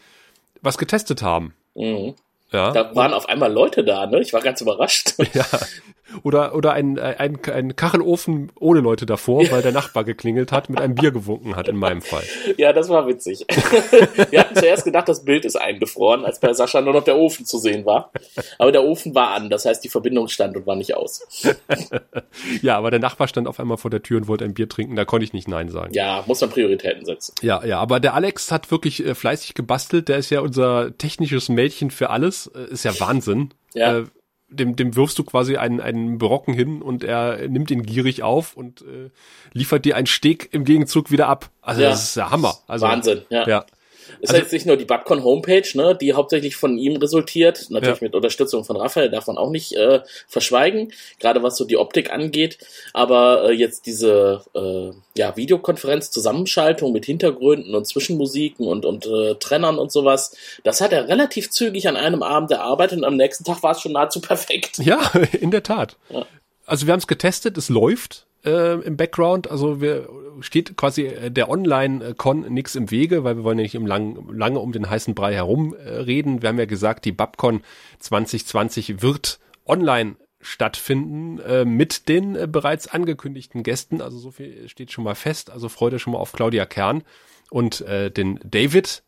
was 0.61 0.77
getestet 0.77 1.23
haben. 1.23 1.55
Mhm. 1.77 2.17
Ja. 2.51 2.73
Da 2.73 2.97
waren 2.97 3.15
auf 3.15 3.29
einmal 3.29 3.53
Leute 3.53 3.85
da, 3.85 4.07
ne? 4.07 4.21
Ich 4.23 4.33
war 4.33 4.41
ganz 4.41 4.61
überrascht. 4.61 5.15
Ja. 5.35 5.47
Oder, 6.23 6.55
oder 6.55 6.73
ein, 6.73 6.99
ein, 6.99 7.39
ein 7.45 7.77
Kachelofen 7.77 8.53
ohne 8.59 8.81
Leute 8.81 9.07
davor, 9.07 9.51
weil 9.51 9.63
der 9.63 9.73
Nachbar 9.73 10.05
geklingelt 10.05 10.53
hat, 10.53 10.69
mit 10.69 10.81
einem 10.81 10.95
Bier 10.95 11.11
gewunken 11.11 11.57
hat, 11.57 11.69
in 11.69 11.77
meinem 11.77 12.03
Fall. 12.03 12.23
Ja, 12.57 12.73
das 12.73 12.89
war 12.89 13.07
witzig. 13.07 13.47
Wir 14.31 14.41
hatten 14.41 14.55
zuerst 14.55 14.85
gedacht, 14.85 15.09
das 15.09 15.25
Bild 15.25 15.45
ist 15.45 15.57
eingefroren, 15.57 16.25
als 16.25 16.41
bei 16.41 16.53
Sascha 16.53 16.81
nur 16.81 16.93
noch 16.93 17.05
der 17.05 17.17
Ofen 17.17 17.47
zu 17.47 17.59
sehen 17.59 17.85
war. 17.85 18.13
Aber 18.59 18.73
der 18.73 18.85
Ofen 18.85 19.15
war 19.15 19.31
an, 19.31 19.51
das 19.51 19.65
heißt, 19.65 19.83
die 19.83 19.89
Verbindung 19.89 20.29
stand 20.29 20.57
und 20.57 20.67
war 20.67 20.77
nicht 20.77 20.95
aus. 20.95 21.27
Ja, 22.63 22.77
aber 22.77 22.91
der 22.91 23.01
Nachbar 23.01 23.29
stand 23.29 23.49
auf 23.49 23.61
einmal 23.61 23.77
vor 23.77 23.91
der 23.91 24.03
Tür 24.03 24.19
und 24.19 24.29
wollte 24.29 24.45
ein 24.45 24.55
Bier 24.55 24.69
trinken, 24.69 24.97
da 24.97 25.05
konnte 25.05 25.25
ich 25.25 25.33
nicht 25.33 25.49
Nein 25.49 25.69
sagen. 25.69 25.93
Ja, 25.95 26.25
muss 26.27 26.41
man 26.41 26.51
Prioritäten 26.51 27.05
setzen. 27.05 27.35
Ja, 27.43 27.65
ja, 27.65 27.79
aber 27.81 28.01
der 28.01 28.15
Alex 28.15 28.51
hat 28.51 28.71
wirklich 28.71 29.05
äh, 29.05 29.15
fleißig 29.15 29.55
gebastelt, 29.55 30.09
der 30.09 30.19
ist 30.19 30.31
ja 30.31 30.41
unser 30.41 30.97
technisches 30.97 31.49
Mädchen 31.49 31.91
für 31.91 32.11
alles, 32.11 32.51
äh, 32.55 32.73
ist 32.73 32.85
ja 32.85 32.99
Wahnsinn. 33.01 33.51
Ja. 33.75 33.99
Äh, 33.99 34.05
dem, 34.49 34.77
dem 34.77 34.95
wirfst 34.97 35.19
du 35.19 35.25
quasi 35.25 35.57
einen, 35.57 35.81
einen 35.81 36.19
Brocken 36.19 36.55
hin 36.55 36.83
und 36.83 37.05
er 37.05 37.49
nimmt 37.49 37.71
ihn 37.71 37.83
gierig 37.83 38.23
auf 38.23 38.57
und 38.57 38.83
äh, 38.83 39.11
liefert 39.53 39.85
dir 39.85 39.97
einen 39.97 40.07
Steg 40.07 40.49
im 40.53 40.65
Gegenzug 40.65 41.11
wieder 41.11 41.29
ab. 41.29 41.51
Also 41.61 41.83
ja. 41.83 41.91
das 41.91 42.05
ist 42.05 42.17
der 42.17 42.31
Hammer. 42.31 42.57
Also, 42.67 42.87
Wahnsinn, 42.87 43.23
ja. 43.31 43.49
ja. 43.49 43.67
Ist 44.21 44.31
also, 44.31 44.43
jetzt 44.43 44.53
nicht 44.53 44.67
nur 44.67 44.77
die 44.77 44.85
Babcon 44.85 45.23
Homepage, 45.25 45.67
ne, 45.75 45.97
die 46.01 46.13
hauptsächlich 46.13 46.57
von 46.57 46.79
ihm 46.79 46.97
resultiert, 46.97 47.71
natürlich 47.71 48.01
ja. 48.01 48.07
mit 48.07 48.15
Unterstützung 48.15 48.65
von 48.65 48.77
Raphael, 48.77 49.11
darf 49.11 49.27
man 49.27 49.39
auch 49.39 49.51
nicht 49.51 49.73
äh, 49.75 50.01
verschweigen, 50.29 50.93
gerade 51.19 51.43
was 51.43 51.57
so 51.57 51.65
die 51.65 51.77
Optik 51.77 52.13
angeht. 52.13 52.59
Aber 52.93 53.51
äh, 53.51 53.53
jetzt 53.53 53.87
diese 53.87 54.43
äh, 54.55 54.91
ja, 55.17 55.37
Videokonferenz, 55.37 56.11
Zusammenschaltung 56.11 56.93
mit 56.93 57.05
Hintergründen 57.05 57.75
und 57.75 57.87
Zwischenmusiken 57.87 58.67
und, 58.67 58.85
und 58.85 59.07
äh, 59.07 59.35
Trennern 59.37 59.79
und 59.79 59.93
sowas, 59.93 60.37
das 60.63 60.81
hat 60.81 60.93
er 60.93 61.09
relativ 61.09 61.51
zügig 61.51 61.89
an 61.89 61.97
einem 61.97 62.23
Abend 62.23 62.51
erarbeitet 62.51 62.99
und 62.99 63.05
am 63.05 63.17
nächsten 63.17 63.45
Tag 63.45 63.63
war 63.63 63.73
es 63.73 63.81
schon 63.81 63.93
nahezu 63.93 64.21
perfekt. 64.21 64.79
Ja, 64.79 65.11
in 65.33 65.51
der 65.51 65.63
Tat. 65.63 65.97
Ja. 66.11 66.27
Also 66.67 66.87
wir 66.87 66.93
haben 66.93 67.01
es 67.01 67.07
getestet, 67.07 67.59
es 67.59 67.69
läuft 67.69 68.27
äh, 68.45 68.81
im 68.81 68.97
Background. 68.97 69.51
Also 69.51 69.81
wir 69.81 70.09
steht 70.41 70.77
quasi 70.77 71.07
äh, 71.07 71.31
der 71.31 71.49
Online-Con 71.49 72.53
nix 72.53 72.75
im 72.75 72.91
Wege, 72.91 73.25
weil 73.25 73.37
wir 73.37 73.45
wollen 73.45 73.59
ja 73.59 73.63
nicht 73.63 73.75
im 73.75 73.87
lang, 73.87 74.29
lange 74.31 74.59
um 74.59 74.73
den 74.73 74.89
heißen 74.89 75.15
Brei 75.15 75.35
herum 75.35 75.75
äh, 75.75 75.89
reden. 75.89 76.43
Wir 76.43 76.49
haben 76.49 76.59
ja 76.59 76.67
gesagt, 76.67 77.05
die 77.05 77.13
Babcon 77.13 77.63
2020 78.01 79.03
wird 79.03 79.39
online 79.67 80.17
stattfinden 80.41 81.39
äh, 81.41 81.65
mit 81.65 82.09
den 82.09 82.37
äh, 82.37 82.47
bereits 82.47 82.87
angekündigten 82.89 83.63
Gästen. 83.63 84.01
Also 84.01 84.19
so 84.19 84.31
viel 84.31 84.69
steht 84.69 84.93
schon 84.93 85.05
mal 85.05 85.15
fest. 85.15 85.51
Also 85.51 85.69
freut 85.69 85.95
euch 85.95 86.03
schon 86.03 86.13
mal 86.13 86.19
auf 86.19 86.33
Claudia 86.33 86.67
Kern 86.67 87.03
und 87.51 87.81
äh, 87.83 88.11
den 88.11 88.39
David 88.45 89.03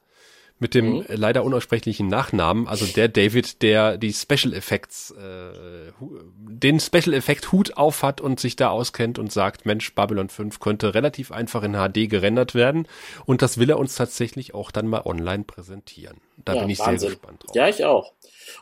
mit 0.59 0.75
dem 0.75 0.99
mhm. 0.99 1.05
leider 1.09 1.45
unaussprechlichen 1.45 2.09
Nachnamen, 2.09 2.67
also 2.67 2.87
der 2.87 3.09
David, 3.09 3.63
der 3.63 3.99
die 3.99 4.13
Special 4.13 4.55
Effects, 4.55 5.11
äh, 5.11 5.93
den 6.01 6.81
Special 6.81 7.13
Effekt 7.13 7.53
Hut 7.53 7.77
auf 7.77 8.03
hat 8.03 8.21
und 8.21 8.41
sich 8.41 8.57
da 8.57 8.71
auskennt 8.71 9.19
und 9.19 9.31
sagt, 9.31 9.67
Mensch, 9.67 9.95
Babylon 9.95 10.29
5 10.29 10.59
könnte 10.59 10.95
relativ 10.95 11.31
einfach 11.31 11.63
in 11.63 11.75
HD 11.75 12.09
gerendert 12.09 12.55
werden 12.55 12.89
und 13.27 13.43
das 13.43 13.59
will 13.59 13.69
er 13.69 13.79
uns 13.79 13.97
tatsächlich 13.97 14.55
auch 14.55 14.71
dann 14.71 14.87
mal 14.87 15.03
online 15.05 15.45
präsentieren. 15.45 16.17
Da 16.45 16.55
ja, 16.55 16.61
bin 16.61 16.71
ich 16.71 16.79
Wahnsinn. 16.79 16.99
sehr 16.99 17.11
gespannt 17.11 17.45
drauf. 17.45 17.57
Ja, 17.57 17.69
ich 17.69 17.85
auch. 17.85 18.13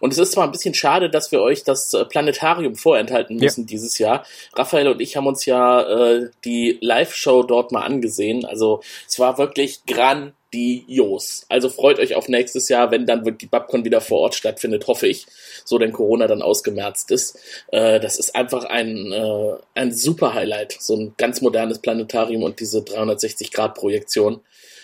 Und 0.01 0.13
es 0.13 0.19
ist 0.19 0.33
zwar 0.33 0.45
ein 0.45 0.53
bisschen 0.53 0.75
schade, 0.75 1.11
dass 1.11 1.31
wir 1.31 1.41
euch 1.41 1.63
das 1.63 1.95
äh, 1.95 2.05
Planetarium 2.05 2.75
vorenthalten 2.75 3.37
müssen 3.37 3.63
ja. 3.63 3.67
dieses 3.67 3.99
Jahr. 3.99 4.25
Raphael 4.55 4.89
und 4.89 5.01
ich 5.01 5.17
haben 5.17 5.27
uns 5.27 5.45
ja 5.47 5.83
äh, 5.83 6.31
die 6.45 6.79
Live-Show 6.81 7.43
dort 7.43 7.73
mal 7.73 7.83
angesehen. 7.83 8.45
Also 8.45 8.81
es 9.07 9.19
war 9.19 9.39
wirklich 9.39 9.85
grandios 9.87 10.35
grandios. 10.55 11.47
Also 11.49 11.69
freut 11.69 11.99
euch 11.99 12.15
auf 12.15 12.29
nächstes 12.29 12.69
Jahr, 12.69 12.91
wenn 12.91 13.07
dann 13.07 13.25
die 13.39 13.47
Babcon 13.47 13.85
wieder 13.85 14.01
vor 14.01 14.21
Ort 14.21 14.35
stattfindet, 14.35 14.87
hoffe 14.87 15.07
ich. 15.07 15.27
So 15.65 15.79
denn 15.79 15.93
Corona 15.93 16.27
dann 16.27 16.43
ausgemerzt 16.43 17.11
ist. 17.11 17.39
Äh, 17.69 18.01
das 18.01 18.19
ist 18.19 18.35
einfach 18.35 18.65
ein, 18.65 19.13
äh, 19.13 19.53
ein 19.75 19.93
super 19.93 20.35
Highlight. 20.35 20.77
So 20.81 20.97
ein 20.97 21.15
ganz 21.17 21.41
modernes 21.41 21.79
Planetarium 21.79 22.43
und 22.43 22.61
diese 22.61 22.81
360-Grad-Projektion 22.81 24.41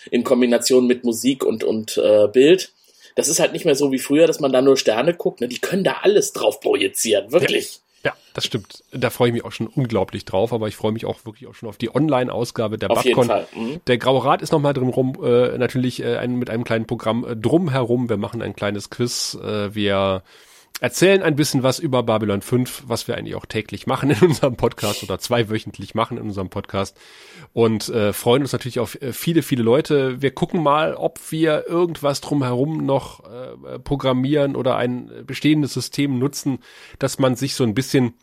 in 0.09 0.23
Kombination 0.23 0.87
mit 0.87 1.03
Musik 1.03 1.43
und, 1.43 1.63
und 1.63 1.97
äh, 1.97 2.27
Bild. 2.27 2.73
Das 3.15 3.27
ist 3.27 3.39
halt 3.39 3.53
nicht 3.53 3.65
mehr 3.65 3.75
so 3.75 3.91
wie 3.91 3.99
früher, 3.99 4.27
dass 4.27 4.39
man 4.39 4.51
da 4.51 4.61
nur 4.61 4.77
Sterne 4.77 5.13
guckt. 5.13 5.41
Ne? 5.41 5.47
Die 5.47 5.59
können 5.59 5.83
da 5.83 5.97
alles 6.01 6.33
drauf 6.33 6.59
projizieren, 6.59 7.31
wirklich. 7.31 7.75
Ja. 7.75 7.81
Ja, 8.03 8.13
das 8.33 8.45
stimmt. 8.45 8.83
Da 8.91 9.11
freue 9.11 9.29
ich 9.29 9.33
mich 9.33 9.45
auch 9.45 9.51
schon 9.51 9.67
unglaublich 9.67 10.25
drauf, 10.25 10.53
aber 10.53 10.67
ich 10.67 10.75
freue 10.75 10.91
mich 10.91 11.05
auch 11.05 11.23
wirklich 11.25 11.47
auch 11.47 11.53
schon 11.53 11.69
auf 11.69 11.77
die 11.77 11.93
Online-Ausgabe 11.93 12.79
der 12.79 12.89
auf 12.89 13.03
Babcon. 13.03 13.29
Mhm. 13.55 13.81
Der 13.85 13.97
Graue 13.99 14.25
Rat 14.25 14.41
ist 14.41 14.51
nochmal 14.51 14.73
drin 14.73 14.89
rum, 14.89 15.19
äh, 15.23 15.57
natürlich 15.57 16.01
äh, 16.01 16.17
ein, 16.17 16.35
mit 16.37 16.49
einem 16.49 16.63
kleinen 16.63 16.87
Programm 16.87 17.25
äh, 17.25 17.35
drumherum. 17.35 18.09
Wir 18.09 18.17
machen 18.17 18.41
ein 18.41 18.55
kleines 18.55 18.89
Quiz. 18.89 19.37
Äh, 19.41 19.75
wir 19.75 20.23
erzählen 20.81 21.21
ein 21.21 21.35
bisschen 21.35 21.61
was 21.63 21.79
über 21.79 22.01
Babylon 22.03 22.41
5, 22.41 22.83
was 22.87 23.07
wir 23.07 23.15
eigentlich 23.15 23.35
auch 23.35 23.45
täglich 23.45 23.87
machen 23.87 24.09
in 24.09 24.19
unserem 24.19 24.57
Podcast 24.57 25.03
oder 25.03 25.19
zweiwöchentlich 25.19 25.95
machen 25.95 26.17
in 26.17 26.23
unserem 26.23 26.49
Podcast 26.49 26.97
und 27.53 27.87
äh, 27.89 28.11
freuen 28.11 28.41
uns 28.41 28.51
natürlich 28.51 28.79
auf 28.79 28.99
äh, 29.01 29.13
viele, 29.13 29.43
viele 29.43 29.61
Leute. 29.61 30.21
Wir 30.21 30.31
gucken 30.31 30.61
mal, 30.61 30.95
ob 30.95 31.19
wir 31.31 31.67
irgendwas 31.67 32.19
drumherum 32.19 32.83
noch 32.83 33.23
äh, 33.23 33.79
programmieren 33.79 34.55
oder 34.55 34.75
ein 34.75 35.23
bestehendes 35.25 35.73
System 35.73 36.17
nutzen, 36.17 36.59
dass 36.97 37.19
man 37.19 37.35
sich 37.35 37.53
so 37.53 37.63
ein 37.63 37.75
bisschen 37.75 38.15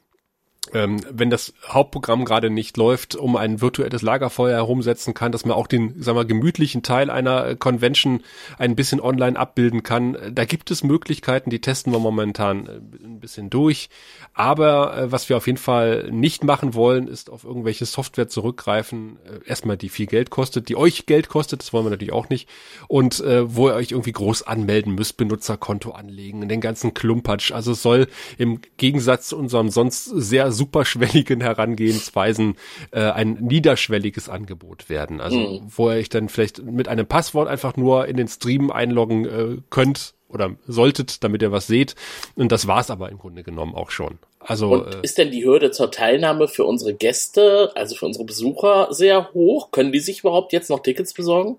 ähm, 0.74 1.00
wenn 1.10 1.30
das 1.30 1.52
Hauptprogramm 1.66 2.24
gerade 2.24 2.50
nicht 2.50 2.76
läuft, 2.76 3.16
um 3.16 3.36
ein 3.36 3.60
virtuelles 3.60 4.02
Lagerfeuer 4.02 4.56
herumsetzen 4.56 5.14
kann, 5.14 5.32
dass 5.32 5.44
man 5.44 5.56
auch 5.56 5.66
den, 5.66 6.02
sagen 6.02 6.18
wir, 6.18 6.24
gemütlichen 6.24 6.82
Teil 6.82 7.10
einer 7.10 7.56
Convention 7.56 8.22
ein 8.58 8.76
bisschen 8.76 9.00
online 9.00 9.38
abbilden 9.38 9.82
kann. 9.82 10.16
Da 10.32 10.44
gibt 10.44 10.70
es 10.70 10.82
Möglichkeiten, 10.82 11.50
die 11.50 11.60
testen 11.60 11.92
wir 11.92 11.98
momentan 11.98 12.66
äh, 12.66 13.04
ein 13.04 13.20
bisschen 13.20 13.50
durch. 13.50 13.88
Aber 14.34 14.96
äh, 14.96 15.12
was 15.12 15.28
wir 15.28 15.36
auf 15.36 15.46
jeden 15.46 15.58
Fall 15.58 16.10
nicht 16.10 16.44
machen 16.44 16.74
wollen, 16.74 17.08
ist 17.08 17.30
auf 17.30 17.44
irgendwelche 17.44 17.86
Software 17.86 18.28
zurückgreifen. 18.28 19.18
Äh, 19.24 19.48
erstmal, 19.48 19.76
die 19.76 19.88
viel 19.88 20.06
Geld 20.06 20.30
kostet, 20.30 20.68
die 20.68 20.76
euch 20.76 21.06
Geld 21.06 21.28
kostet, 21.28 21.60
das 21.60 21.72
wollen 21.72 21.86
wir 21.86 21.90
natürlich 21.90 22.12
auch 22.12 22.28
nicht. 22.28 22.48
Und 22.88 23.20
äh, 23.20 23.54
wo 23.54 23.68
ihr 23.68 23.74
euch 23.74 23.92
irgendwie 23.92 24.12
groß 24.12 24.42
anmelden 24.42 24.94
müsst, 24.94 25.16
Benutzerkonto 25.16 25.92
anlegen, 25.92 26.48
den 26.48 26.60
ganzen 26.60 26.94
Klumpatsch. 26.94 27.52
Also 27.52 27.72
es 27.72 27.82
soll 27.82 28.08
im 28.36 28.60
Gegensatz 28.76 29.28
zu 29.28 29.38
unserem 29.38 29.70
sonst 29.70 30.04
sehr 30.04 30.52
superschwelligen 30.58 31.40
Herangehensweisen 31.40 32.56
äh, 32.90 33.00
ein 33.00 33.34
niederschwelliges 33.40 34.28
Angebot 34.28 34.90
werden. 34.90 35.20
Also 35.20 35.38
mhm. 35.38 35.60
wo 35.74 35.90
ihr 35.90 35.96
euch 35.96 36.08
dann 36.08 36.28
vielleicht 36.28 36.62
mit 36.62 36.88
einem 36.88 37.06
Passwort 37.06 37.48
einfach 37.48 37.76
nur 37.76 38.06
in 38.06 38.16
den 38.16 38.28
Stream 38.28 38.70
einloggen 38.70 39.24
äh, 39.24 39.56
könnt 39.70 40.14
oder 40.28 40.56
solltet, 40.66 41.24
damit 41.24 41.42
ihr 41.42 41.52
was 41.52 41.66
seht. 41.66 41.94
Und 42.34 42.52
das 42.52 42.66
war's 42.66 42.90
aber 42.90 43.08
im 43.08 43.18
Grunde 43.18 43.42
genommen 43.42 43.74
auch 43.74 43.90
schon. 43.90 44.18
Also 44.40 44.72
Und 44.72 44.94
äh, 44.94 45.00
ist 45.02 45.18
denn 45.18 45.30
die 45.30 45.44
Hürde 45.44 45.70
zur 45.70 45.90
Teilnahme 45.90 46.48
für 46.48 46.64
unsere 46.64 46.94
Gäste, 46.94 47.72
also 47.74 47.96
für 47.96 48.06
unsere 48.06 48.24
Besucher, 48.24 48.88
sehr 48.90 49.32
hoch? 49.32 49.70
Können 49.70 49.92
die 49.92 50.00
sich 50.00 50.20
überhaupt 50.20 50.52
jetzt 50.52 50.70
noch 50.70 50.80
Tickets 50.80 51.14
besorgen? 51.14 51.58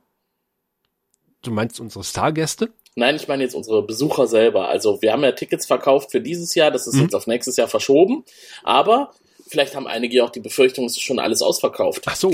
Du 1.42 1.52
meinst 1.52 1.80
unsere 1.80 2.04
Stargäste? 2.04 2.70
Nein, 3.00 3.16
ich 3.16 3.28
meine 3.28 3.44
jetzt 3.44 3.56
unsere 3.56 3.82
Besucher 3.82 4.28
selber. 4.28 4.68
Also 4.68 5.02
wir 5.02 5.12
haben 5.12 5.24
ja 5.24 5.32
Tickets 5.32 5.66
verkauft 5.66 6.12
für 6.12 6.22
dieses 6.22 6.54
Jahr, 6.56 6.70
das 6.70 6.86
ist 6.86 6.96
mhm. 6.96 7.04
jetzt 7.04 7.16
auf 7.16 7.28
nächstes 7.28 7.58
Jahr 7.58 7.68
verschoben. 7.68 8.26
Aber 8.64 9.12
vielleicht 9.48 9.76
haben 9.76 9.88
einige 9.88 10.24
auch 10.24 10.30
die 10.30 10.42
Befürchtung, 10.42 10.86
es 10.86 10.98
ist 10.98 11.04
schon 11.04 11.20
alles 11.20 11.42
ausverkauft. 11.42 12.04
Ach 12.06 12.16
so. 12.16 12.32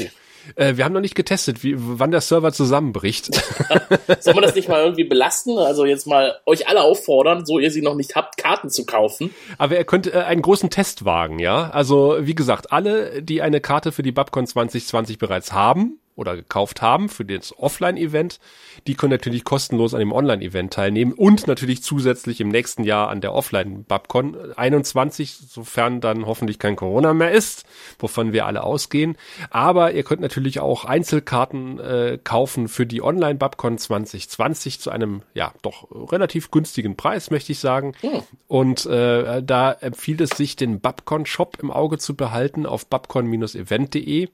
Äh, 0.55 0.77
wir 0.77 0.85
haben 0.85 0.93
noch 0.93 1.01
nicht 1.01 1.15
getestet, 1.15 1.63
wie, 1.63 1.75
wann 1.77 2.11
der 2.11 2.21
Server 2.21 2.51
zusammenbricht. 2.51 3.33
Soll 4.19 4.33
man 4.33 4.43
das 4.43 4.55
nicht 4.55 4.69
mal 4.69 4.83
irgendwie 4.83 5.03
belasten? 5.03 5.57
Also 5.57 5.85
jetzt 5.85 6.07
mal 6.07 6.35
euch 6.45 6.67
alle 6.67 6.81
auffordern, 6.81 7.45
so 7.45 7.59
ihr 7.59 7.71
sie 7.71 7.81
noch 7.81 7.95
nicht 7.95 8.15
habt, 8.15 8.37
Karten 8.37 8.69
zu 8.69 8.85
kaufen. 8.85 9.33
Aber 9.57 9.75
er 9.75 9.85
könnte 9.85 10.13
äh, 10.13 10.23
einen 10.23 10.41
großen 10.41 10.69
Test 10.69 11.05
wagen, 11.05 11.39
ja? 11.39 11.69
Also 11.71 12.17
wie 12.19 12.35
gesagt, 12.35 12.71
alle, 12.71 13.21
die 13.21 13.41
eine 13.41 13.61
Karte 13.61 13.91
für 13.91 14.03
die 14.03 14.11
Babcon 14.11 14.45
2020 14.45 15.17
bereits 15.17 15.53
haben, 15.53 15.99
oder 16.15 16.35
gekauft 16.35 16.81
haben 16.81 17.09
für 17.09 17.25
das 17.25 17.57
Offline-Event, 17.57 18.39
die 18.87 18.95
können 18.95 19.11
natürlich 19.11 19.43
kostenlos 19.43 19.93
an 19.93 19.99
dem 19.99 20.11
Online-Event 20.11 20.73
teilnehmen 20.73 21.11
und 21.13 21.47
natürlich 21.47 21.83
zusätzlich 21.83 22.39
im 22.41 22.49
nächsten 22.49 22.83
Jahr 22.83 23.09
an 23.09 23.21
der 23.21 23.33
Offline-Babcon 23.33 24.53
21, 24.55 25.35
sofern 25.35 26.01
dann 26.01 26.25
hoffentlich 26.25 26.57
kein 26.59 26.75
Corona 26.75 27.13
mehr 27.13 27.31
ist, 27.31 27.65
wovon 27.99 28.31
wir 28.31 28.45
alle 28.45 28.63
ausgehen. 28.63 29.17
Aber 29.49 29.93
ihr 29.93 30.03
könnt 30.03 30.21
natürlich 30.21 30.59
auch 30.59 30.85
Einzelkarten 30.85 31.79
äh, 31.79 32.19
kaufen 32.23 32.67
für 32.67 32.85
die 32.85 33.01
Online-Babcon 33.01 33.77
2020 33.77 34.79
zu 34.79 34.91
einem, 34.91 35.21
ja, 35.33 35.53
doch 35.61 35.87
relativ 36.11 36.51
günstigen 36.51 36.95
Preis, 36.95 37.29
möchte 37.29 37.51
ich 37.51 37.59
sagen. 37.59 37.93
Hm. 38.01 38.21
Und 38.47 38.85
äh, 38.85 39.43
da 39.43 39.71
empfiehlt 39.71 40.21
es 40.21 40.31
sich, 40.31 40.55
den 40.55 40.79
Babcon-Shop 40.79 41.57
im 41.61 41.71
Auge 41.71 41.97
zu 41.97 42.15
behalten 42.15 42.65
auf 42.65 42.87
babcon-event.de. 42.87 44.29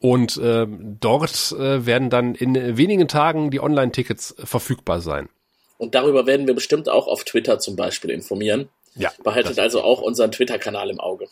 Und 0.00 0.36
äh, 0.36 0.66
dort 0.68 1.52
äh, 1.52 1.84
werden 1.86 2.08
dann 2.10 2.34
in 2.34 2.76
wenigen 2.76 3.08
Tagen 3.08 3.50
die 3.50 3.60
Online-Tickets 3.60 4.36
verfügbar 4.38 5.00
sein. 5.00 5.28
Und 5.76 5.94
darüber 5.94 6.26
werden 6.26 6.46
wir 6.46 6.54
bestimmt 6.54 6.88
auch 6.88 7.06
auf 7.06 7.24
Twitter 7.24 7.58
zum 7.58 7.76
Beispiel 7.76 8.10
informieren. 8.10 8.68
Ja. 8.94 9.12
Behaltet 9.22 9.58
also 9.58 9.82
auch 9.82 10.00
unseren 10.00 10.32
Twitter-Kanal 10.32 10.90
im 10.90 11.00
Auge. 11.00 11.28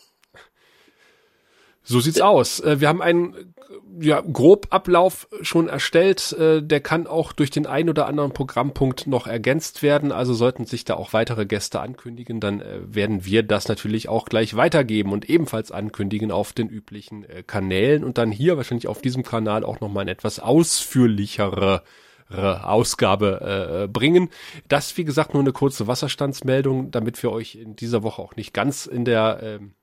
So 1.88 2.00
sieht's 2.00 2.20
aus. 2.20 2.58
Äh, 2.60 2.80
wir 2.80 2.88
haben 2.88 3.00
einen 3.00 3.54
ja, 4.00 4.20
grob 4.20 4.66
Ablauf 4.70 5.28
schon 5.40 5.68
erstellt. 5.68 6.32
Äh, 6.32 6.60
der 6.60 6.80
kann 6.80 7.06
auch 7.06 7.32
durch 7.32 7.50
den 7.50 7.64
ein 7.64 7.88
oder 7.88 8.08
anderen 8.08 8.32
Programmpunkt 8.32 9.06
noch 9.06 9.28
ergänzt 9.28 9.84
werden. 9.84 10.10
Also 10.10 10.34
sollten 10.34 10.66
sich 10.66 10.84
da 10.84 10.94
auch 10.94 11.12
weitere 11.12 11.46
Gäste 11.46 11.80
ankündigen, 11.80 12.40
dann 12.40 12.60
äh, 12.60 12.80
werden 12.88 13.24
wir 13.24 13.44
das 13.44 13.68
natürlich 13.68 14.08
auch 14.08 14.26
gleich 14.26 14.56
weitergeben 14.56 15.12
und 15.12 15.30
ebenfalls 15.30 15.70
ankündigen 15.70 16.32
auf 16.32 16.52
den 16.52 16.68
üblichen 16.68 17.24
Kanälen 17.46 18.02
und 18.02 18.18
dann 18.18 18.32
hier 18.32 18.56
wahrscheinlich 18.56 18.88
auf 18.88 19.00
diesem 19.00 19.22
Kanal 19.22 19.64
auch 19.64 19.80
nochmal 19.80 20.02
eine 20.02 20.10
etwas 20.10 20.40
ausführlichere 20.40 21.82
Ausgabe 22.28 23.88
bringen. 23.92 24.30
Das, 24.66 24.96
wie 24.96 25.04
gesagt, 25.04 25.32
nur 25.32 25.42
eine 25.44 25.52
kurze 25.52 25.86
Wasserstandsmeldung, 25.86 26.90
damit 26.90 27.22
wir 27.22 27.30
euch 27.30 27.54
in 27.54 27.76
dieser 27.76 28.02
Woche 28.02 28.20
auch 28.20 28.34
nicht 28.34 28.52
ganz 28.52 28.86
in 28.86 29.04
der 29.04 29.38
ähm, 29.42 29.74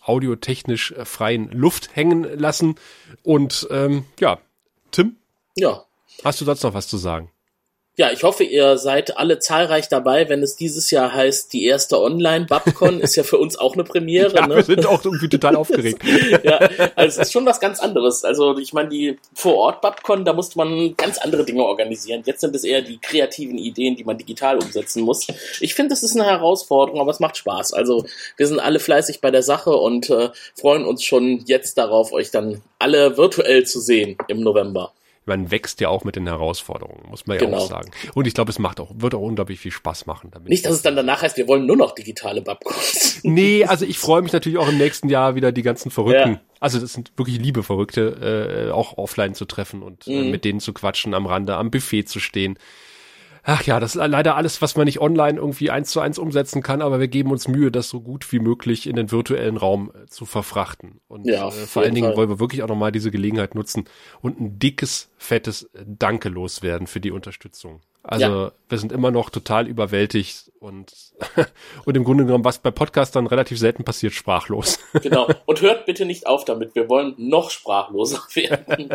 audiotechnisch 0.00 0.92
äh, 0.92 1.04
freien 1.04 1.50
Luft 1.50 1.94
hängen 1.94 2.22
lassen. 2.38 2.76
Und 3.22 3.68
ähm, 3.70 4.04
ja, 4.18 4.38
Tim? 4.90 5.16
Ja. 5.56 5.84
Hast 6.24 6.40
du 6.40 6.44
sonst 6.44 6.62
noch 6.62 6.74
was 6.74 6.88
zu 6.88 6.96
sagen? 6.96 7.30
Ja, 8.00 8.10
ich 8.10 8.22
hoffe, 8.22 8.44
ihr 8.44 8.78
seid 8.78 9.18
alle 9.18 9.40
zahlreich 9.40 9.90
dabei, 9.90 10.26
wenn 10.30 10.42
es 10.42 10.56
dieses 10.56 10.90
Jahr 10.90 11.12
heißt, 11.12 11.52
die 11.52 11.66
erste 11.66 12.00
Online-Babcon 12.00 12.98
ist 13.02 13.14
ja 13.14 13.24
für 13.24 13.36
uns 13.36 13.58
auch 13.58 13.74
eine 13.74 13.84
Premiere. 13.84 14.34
ja, 14.34 14.46
ne? 14.46 14.56
wir 14.56 14.62
sind 14.62 14.86
auch 14.86 15.04
irgendwie 15.04 15.28
total 15.28 15.54
aufgeregt. 15.56 16.02
ja, 16.42 16.60
also 16.96 17.20
es 17.20 17.26
ist 17.26 17.32
schon 17.32 17.44
was 17.44 17.60
ganz 17.60 17.78
anderes. 17.78 18.24
Also 18.24 18.56
ich 18.56 18.72
meine, 18.72 18.88
die 18.88 19.18
Vor-Ort-Babcon, 19.34 20.24
da 20.24 20.32
musste 20.32 20.56
man 20.56 20.96
ganz 20.96 21.18
andere 21.18 21.44
Dinge 21.44 21.62
organisieren. 21.62 22.22
Jetzt 22.24 22.40
sind 22.40 22.56
es 22.56 22.64
eher 22.64 22.80
die 22.80 22.96
kreativen 22.96 23.58
Ideen, 23.58 23.96
die 23.96 24.04
man 24.04 24.16
digital 24.16 24.56
umsetzen 24.56 25.02
muss. 25.02 25.26
Ich 25.60 25.74
finde, 25.74 25.90
das 25.90 26.02
ist 26.02 26.16
eine 26.16 26.24
Herausforderung, 26.24 27.02
aber 27.02 27.10
es 27.10 27.20
macht 27.20 27.36
Spaß. 27.36 27.74
Also 27.74 28.06
wir 28.38 28.46
sind 28.46 28.60
alle 28.60 28.78
fleißig 28.78 29.20
bei 29.20 29.30
der 29.30 29.42
Sache 29.42 29.76
und 29.76 30.08
äh, 30.08 30.30
freuen 30.58 30.86
uns 30.86 31.04
schon 31.04 31.42
jetzt 31.44 31.76
darauf, 31.76 32.14
euch 32.14 32.30
dann 32.30 32.62
alle 32.78 33.18
virtuell 33.18 33.66
zu 33.66 33.78
sehen 33.78 34.16
im 34.28 34.40
November 34.40 34.94
man 35.30 35.52
wächst 35.52 35.80
ja 35.80 35.88
auch 35.88 36.02
mit 36.02 36.16
den 36.16 36.26
Herausforderungen, 36.26 37.08
muss 37.08 37.26
man 37.26 37.38
ja 37.38 37.44
genau. 37.44 37.58
auch 37.58 37.68
sagen. 37.68 37.92
Und 38.14 38.26
ich 38.26 38.34
glaube, 38.34 38.50
es 38.50 38.58
macht 38.58 38.80
auch, 38.80 38.90
wird 38.96 39.14
auch 39.14 39.20
unglaublich 39.20 39.60
viel 39.60 39.70
Spaß 39.70 40.06
machen. 40.06 40.30
Damit 40.32 40.48
Nicht, 40.48 40.66
dass 40.66 40.72
es 40.72 40.82
dann 40.82 40.96
danach 40.96 41.22
heißt, 41.22 41.36
wir 41.36 41.46
wollen 41.46 41.66
nur 41.66 41.76
noch 41.76 41.94
digitale 41.94 42.42
Babcons. 42.42 43.20
nee, 43.22 43.64
also 43.64 43.86
ich 43.86 43.98
freue 43.98 44.22
mich 44.22 44.32
natürlich 44.32 44.58
auch 44.58 44.68
im 44.68 44.76
nächsten 44.76 45.08
Jahr 45.08 45.36
wieder 45.36 45.52
die 45.52 45.62
ganzen 45.62 45.92
Verrückten. 45.92 46.32
Ja. 46.32 46.40
Also 46.58 46.80
das 46.80 46.92
sind 46.92 47.12
wirklich 47.16 47.38
liebe 47.38 47.62
Verrückte, 47.62 48.66
äh, 48.68 48.72
auch 48.72 48.98
offline 48.98 49.34
zu 49.34 49.44
treffen 49.44 49.82
und 49.82 50.08
äh, 50.08 50.10
mhm. 50.10 50.26
äh, 50.26 50.30
mit 50.32 50.44
denen 50.44 50.58
zu 50.58 50.72
quatschen, 50.72 51.14
am 51.14 51.26
Rande, 51.26 51.56
am 51.56 51.70
Buffet 51.70 52.04
zu 52.04 52.18
stehen. 52.18 52.58
Ach 53.42 53.62
ja, 53.62 53.80
das 53.80 53.96
ist 53.96 54.06
leider 54.06 54.36
alles, 54.36 54.60
was 54.62 54.76
man 54.76 54.84
nicht 54.84 55.00
online 55.00 55.38
irgendwie 55.38 55.70
eins 55.70 55.90
zu 55.90 56.00
eins 56.00 56.18
umsetzen 56.18 56.62
kann, 56.62 56.82
aber 56.82 57.00
wir 57.00 57.08
geben 57.08 57.30
uns 57.30 57.48
Mühe, 57.48 57.70
das 57.70 57.88
so 57.88 58.00
gut 58.00 58.30
wie 58.32 58.38
möglich 58.38 58.86
in 58.86 58.96
den 58.96 59.10
virtuellen 59.10 59.56
Raum 59.56 59.92
äh, 59.94 60.06
zu 60.06 60.26
verfrachten. 60.26 61.00
Und 61.08 61.26
ja, 61.26 61.48
äh, 61.48 61.50
vor 61.50 61.82
allen 61.82 61.94
Dingen 61.94 62.08
Fall. 62.08 62.16
wollen 62.16 62.28
wir 62.28 62.40
wirklich 62.40 62.62
auch 62.62 62.68
nochmal 62.68 62.92
diese 62.92 63.10
Gelegenheit 63.10 63.54
nutzen 63.54 63.84
und 64.20 64.40
ein 64.40 64.58
dickes, 64.58 65.10
fettes 65.16 65.70
Danke 65.86 66.28
loswerden 66.28 66.86
für 66.86 67.00
die 67.00 67.10
Unterstützung. 67.10 67.80
Also 68.02 68.24
ja. 68.24 68.52
wir 68.68 68.78
sind 68.78 68.92
immer 68.92 69.10
noch 69.10 69.28
total 69.28 69.68
überwältigt 69.68 70.50
und, 70.58 70.92
und 71.84 71.96
im 71.96 72.04
Grunde 72.04 72.24
genommen, 72.24 72.44
was 72.44 72.58
bei 72.58 72.70
Podcastern 72.70 73.26
relativ 73.26 73.58
selten 73.58 73.84
passiert, 73.84 74.14
sprachlos. 74.14 74.78
Genau. 75.02 75.28
Und 75.46 75.60
hört 75.62 75.86
bitte 75.86 76.04
nicht 76.04 76.26
auf 76.26 76.44
damit. 76.44 76.74
Wir 76.74 76.88
wollen 76.88 77.14
noch 77.16 77.50
sprachloser 77.50 78.22
werden. 78.34 78.90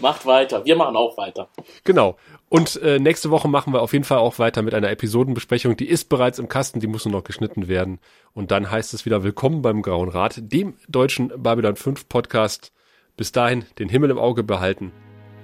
Macht 0.00 0.26
weiter. 0.26 0.64
Wir 0.64 0.74
machen 0.74 0.96
auch 0.96 1.16
weiter. 1.16 1.48
Genau. 1.84 2.16
Und 2.52 2.80
äh, 2.82 2.98
nächste 2.98 3.30
Woche 3.30 3.48
machen 3.48 3.72
wir 3.72 3.80
auf 3.80 3.94
jeden 3.94 4.04
Fall 4.04 4.18
auch 4.18 4.38
weiter 4.38 4.60
mit 4.60 4.74
einer 4.74 4.90
Episodenbesprechung. 4.90 5.74
Die 5.74 5.88
ist 5.88 6.10
bereits 6.10 6.38
im 6.38 6.50
Kasten, 6.50 6.80
die 6.80 6.86
muss 6.86 7.06
nur 7.06 7.12
noch 7.12 7.24
geschnitten 7.24 7.66
werden. 7.66 7.98
Und 8.34 8.50
dann 8.50 8.70
heißt 8.70 8.92
es 8.92 9.06
wieder 9.06 9.22
Willkommen 9.22 9.62
beim 9.62 9.80
Grauen 9.80 10.10
Rat, 10.10 10.34
dem 10.38 10.74
deutschen 10.86 11.32
Babylon 11.34 11.76
5 11.76 12.10
Podcast. 12.10 12.70
Bis 13.16 13.32
dahin 13.32 13.64
den 13.78 13.88
Himmel 13.88 14.10
im 14.10 14.18
Auge 14.18 14.42
behalten 14.42 14.92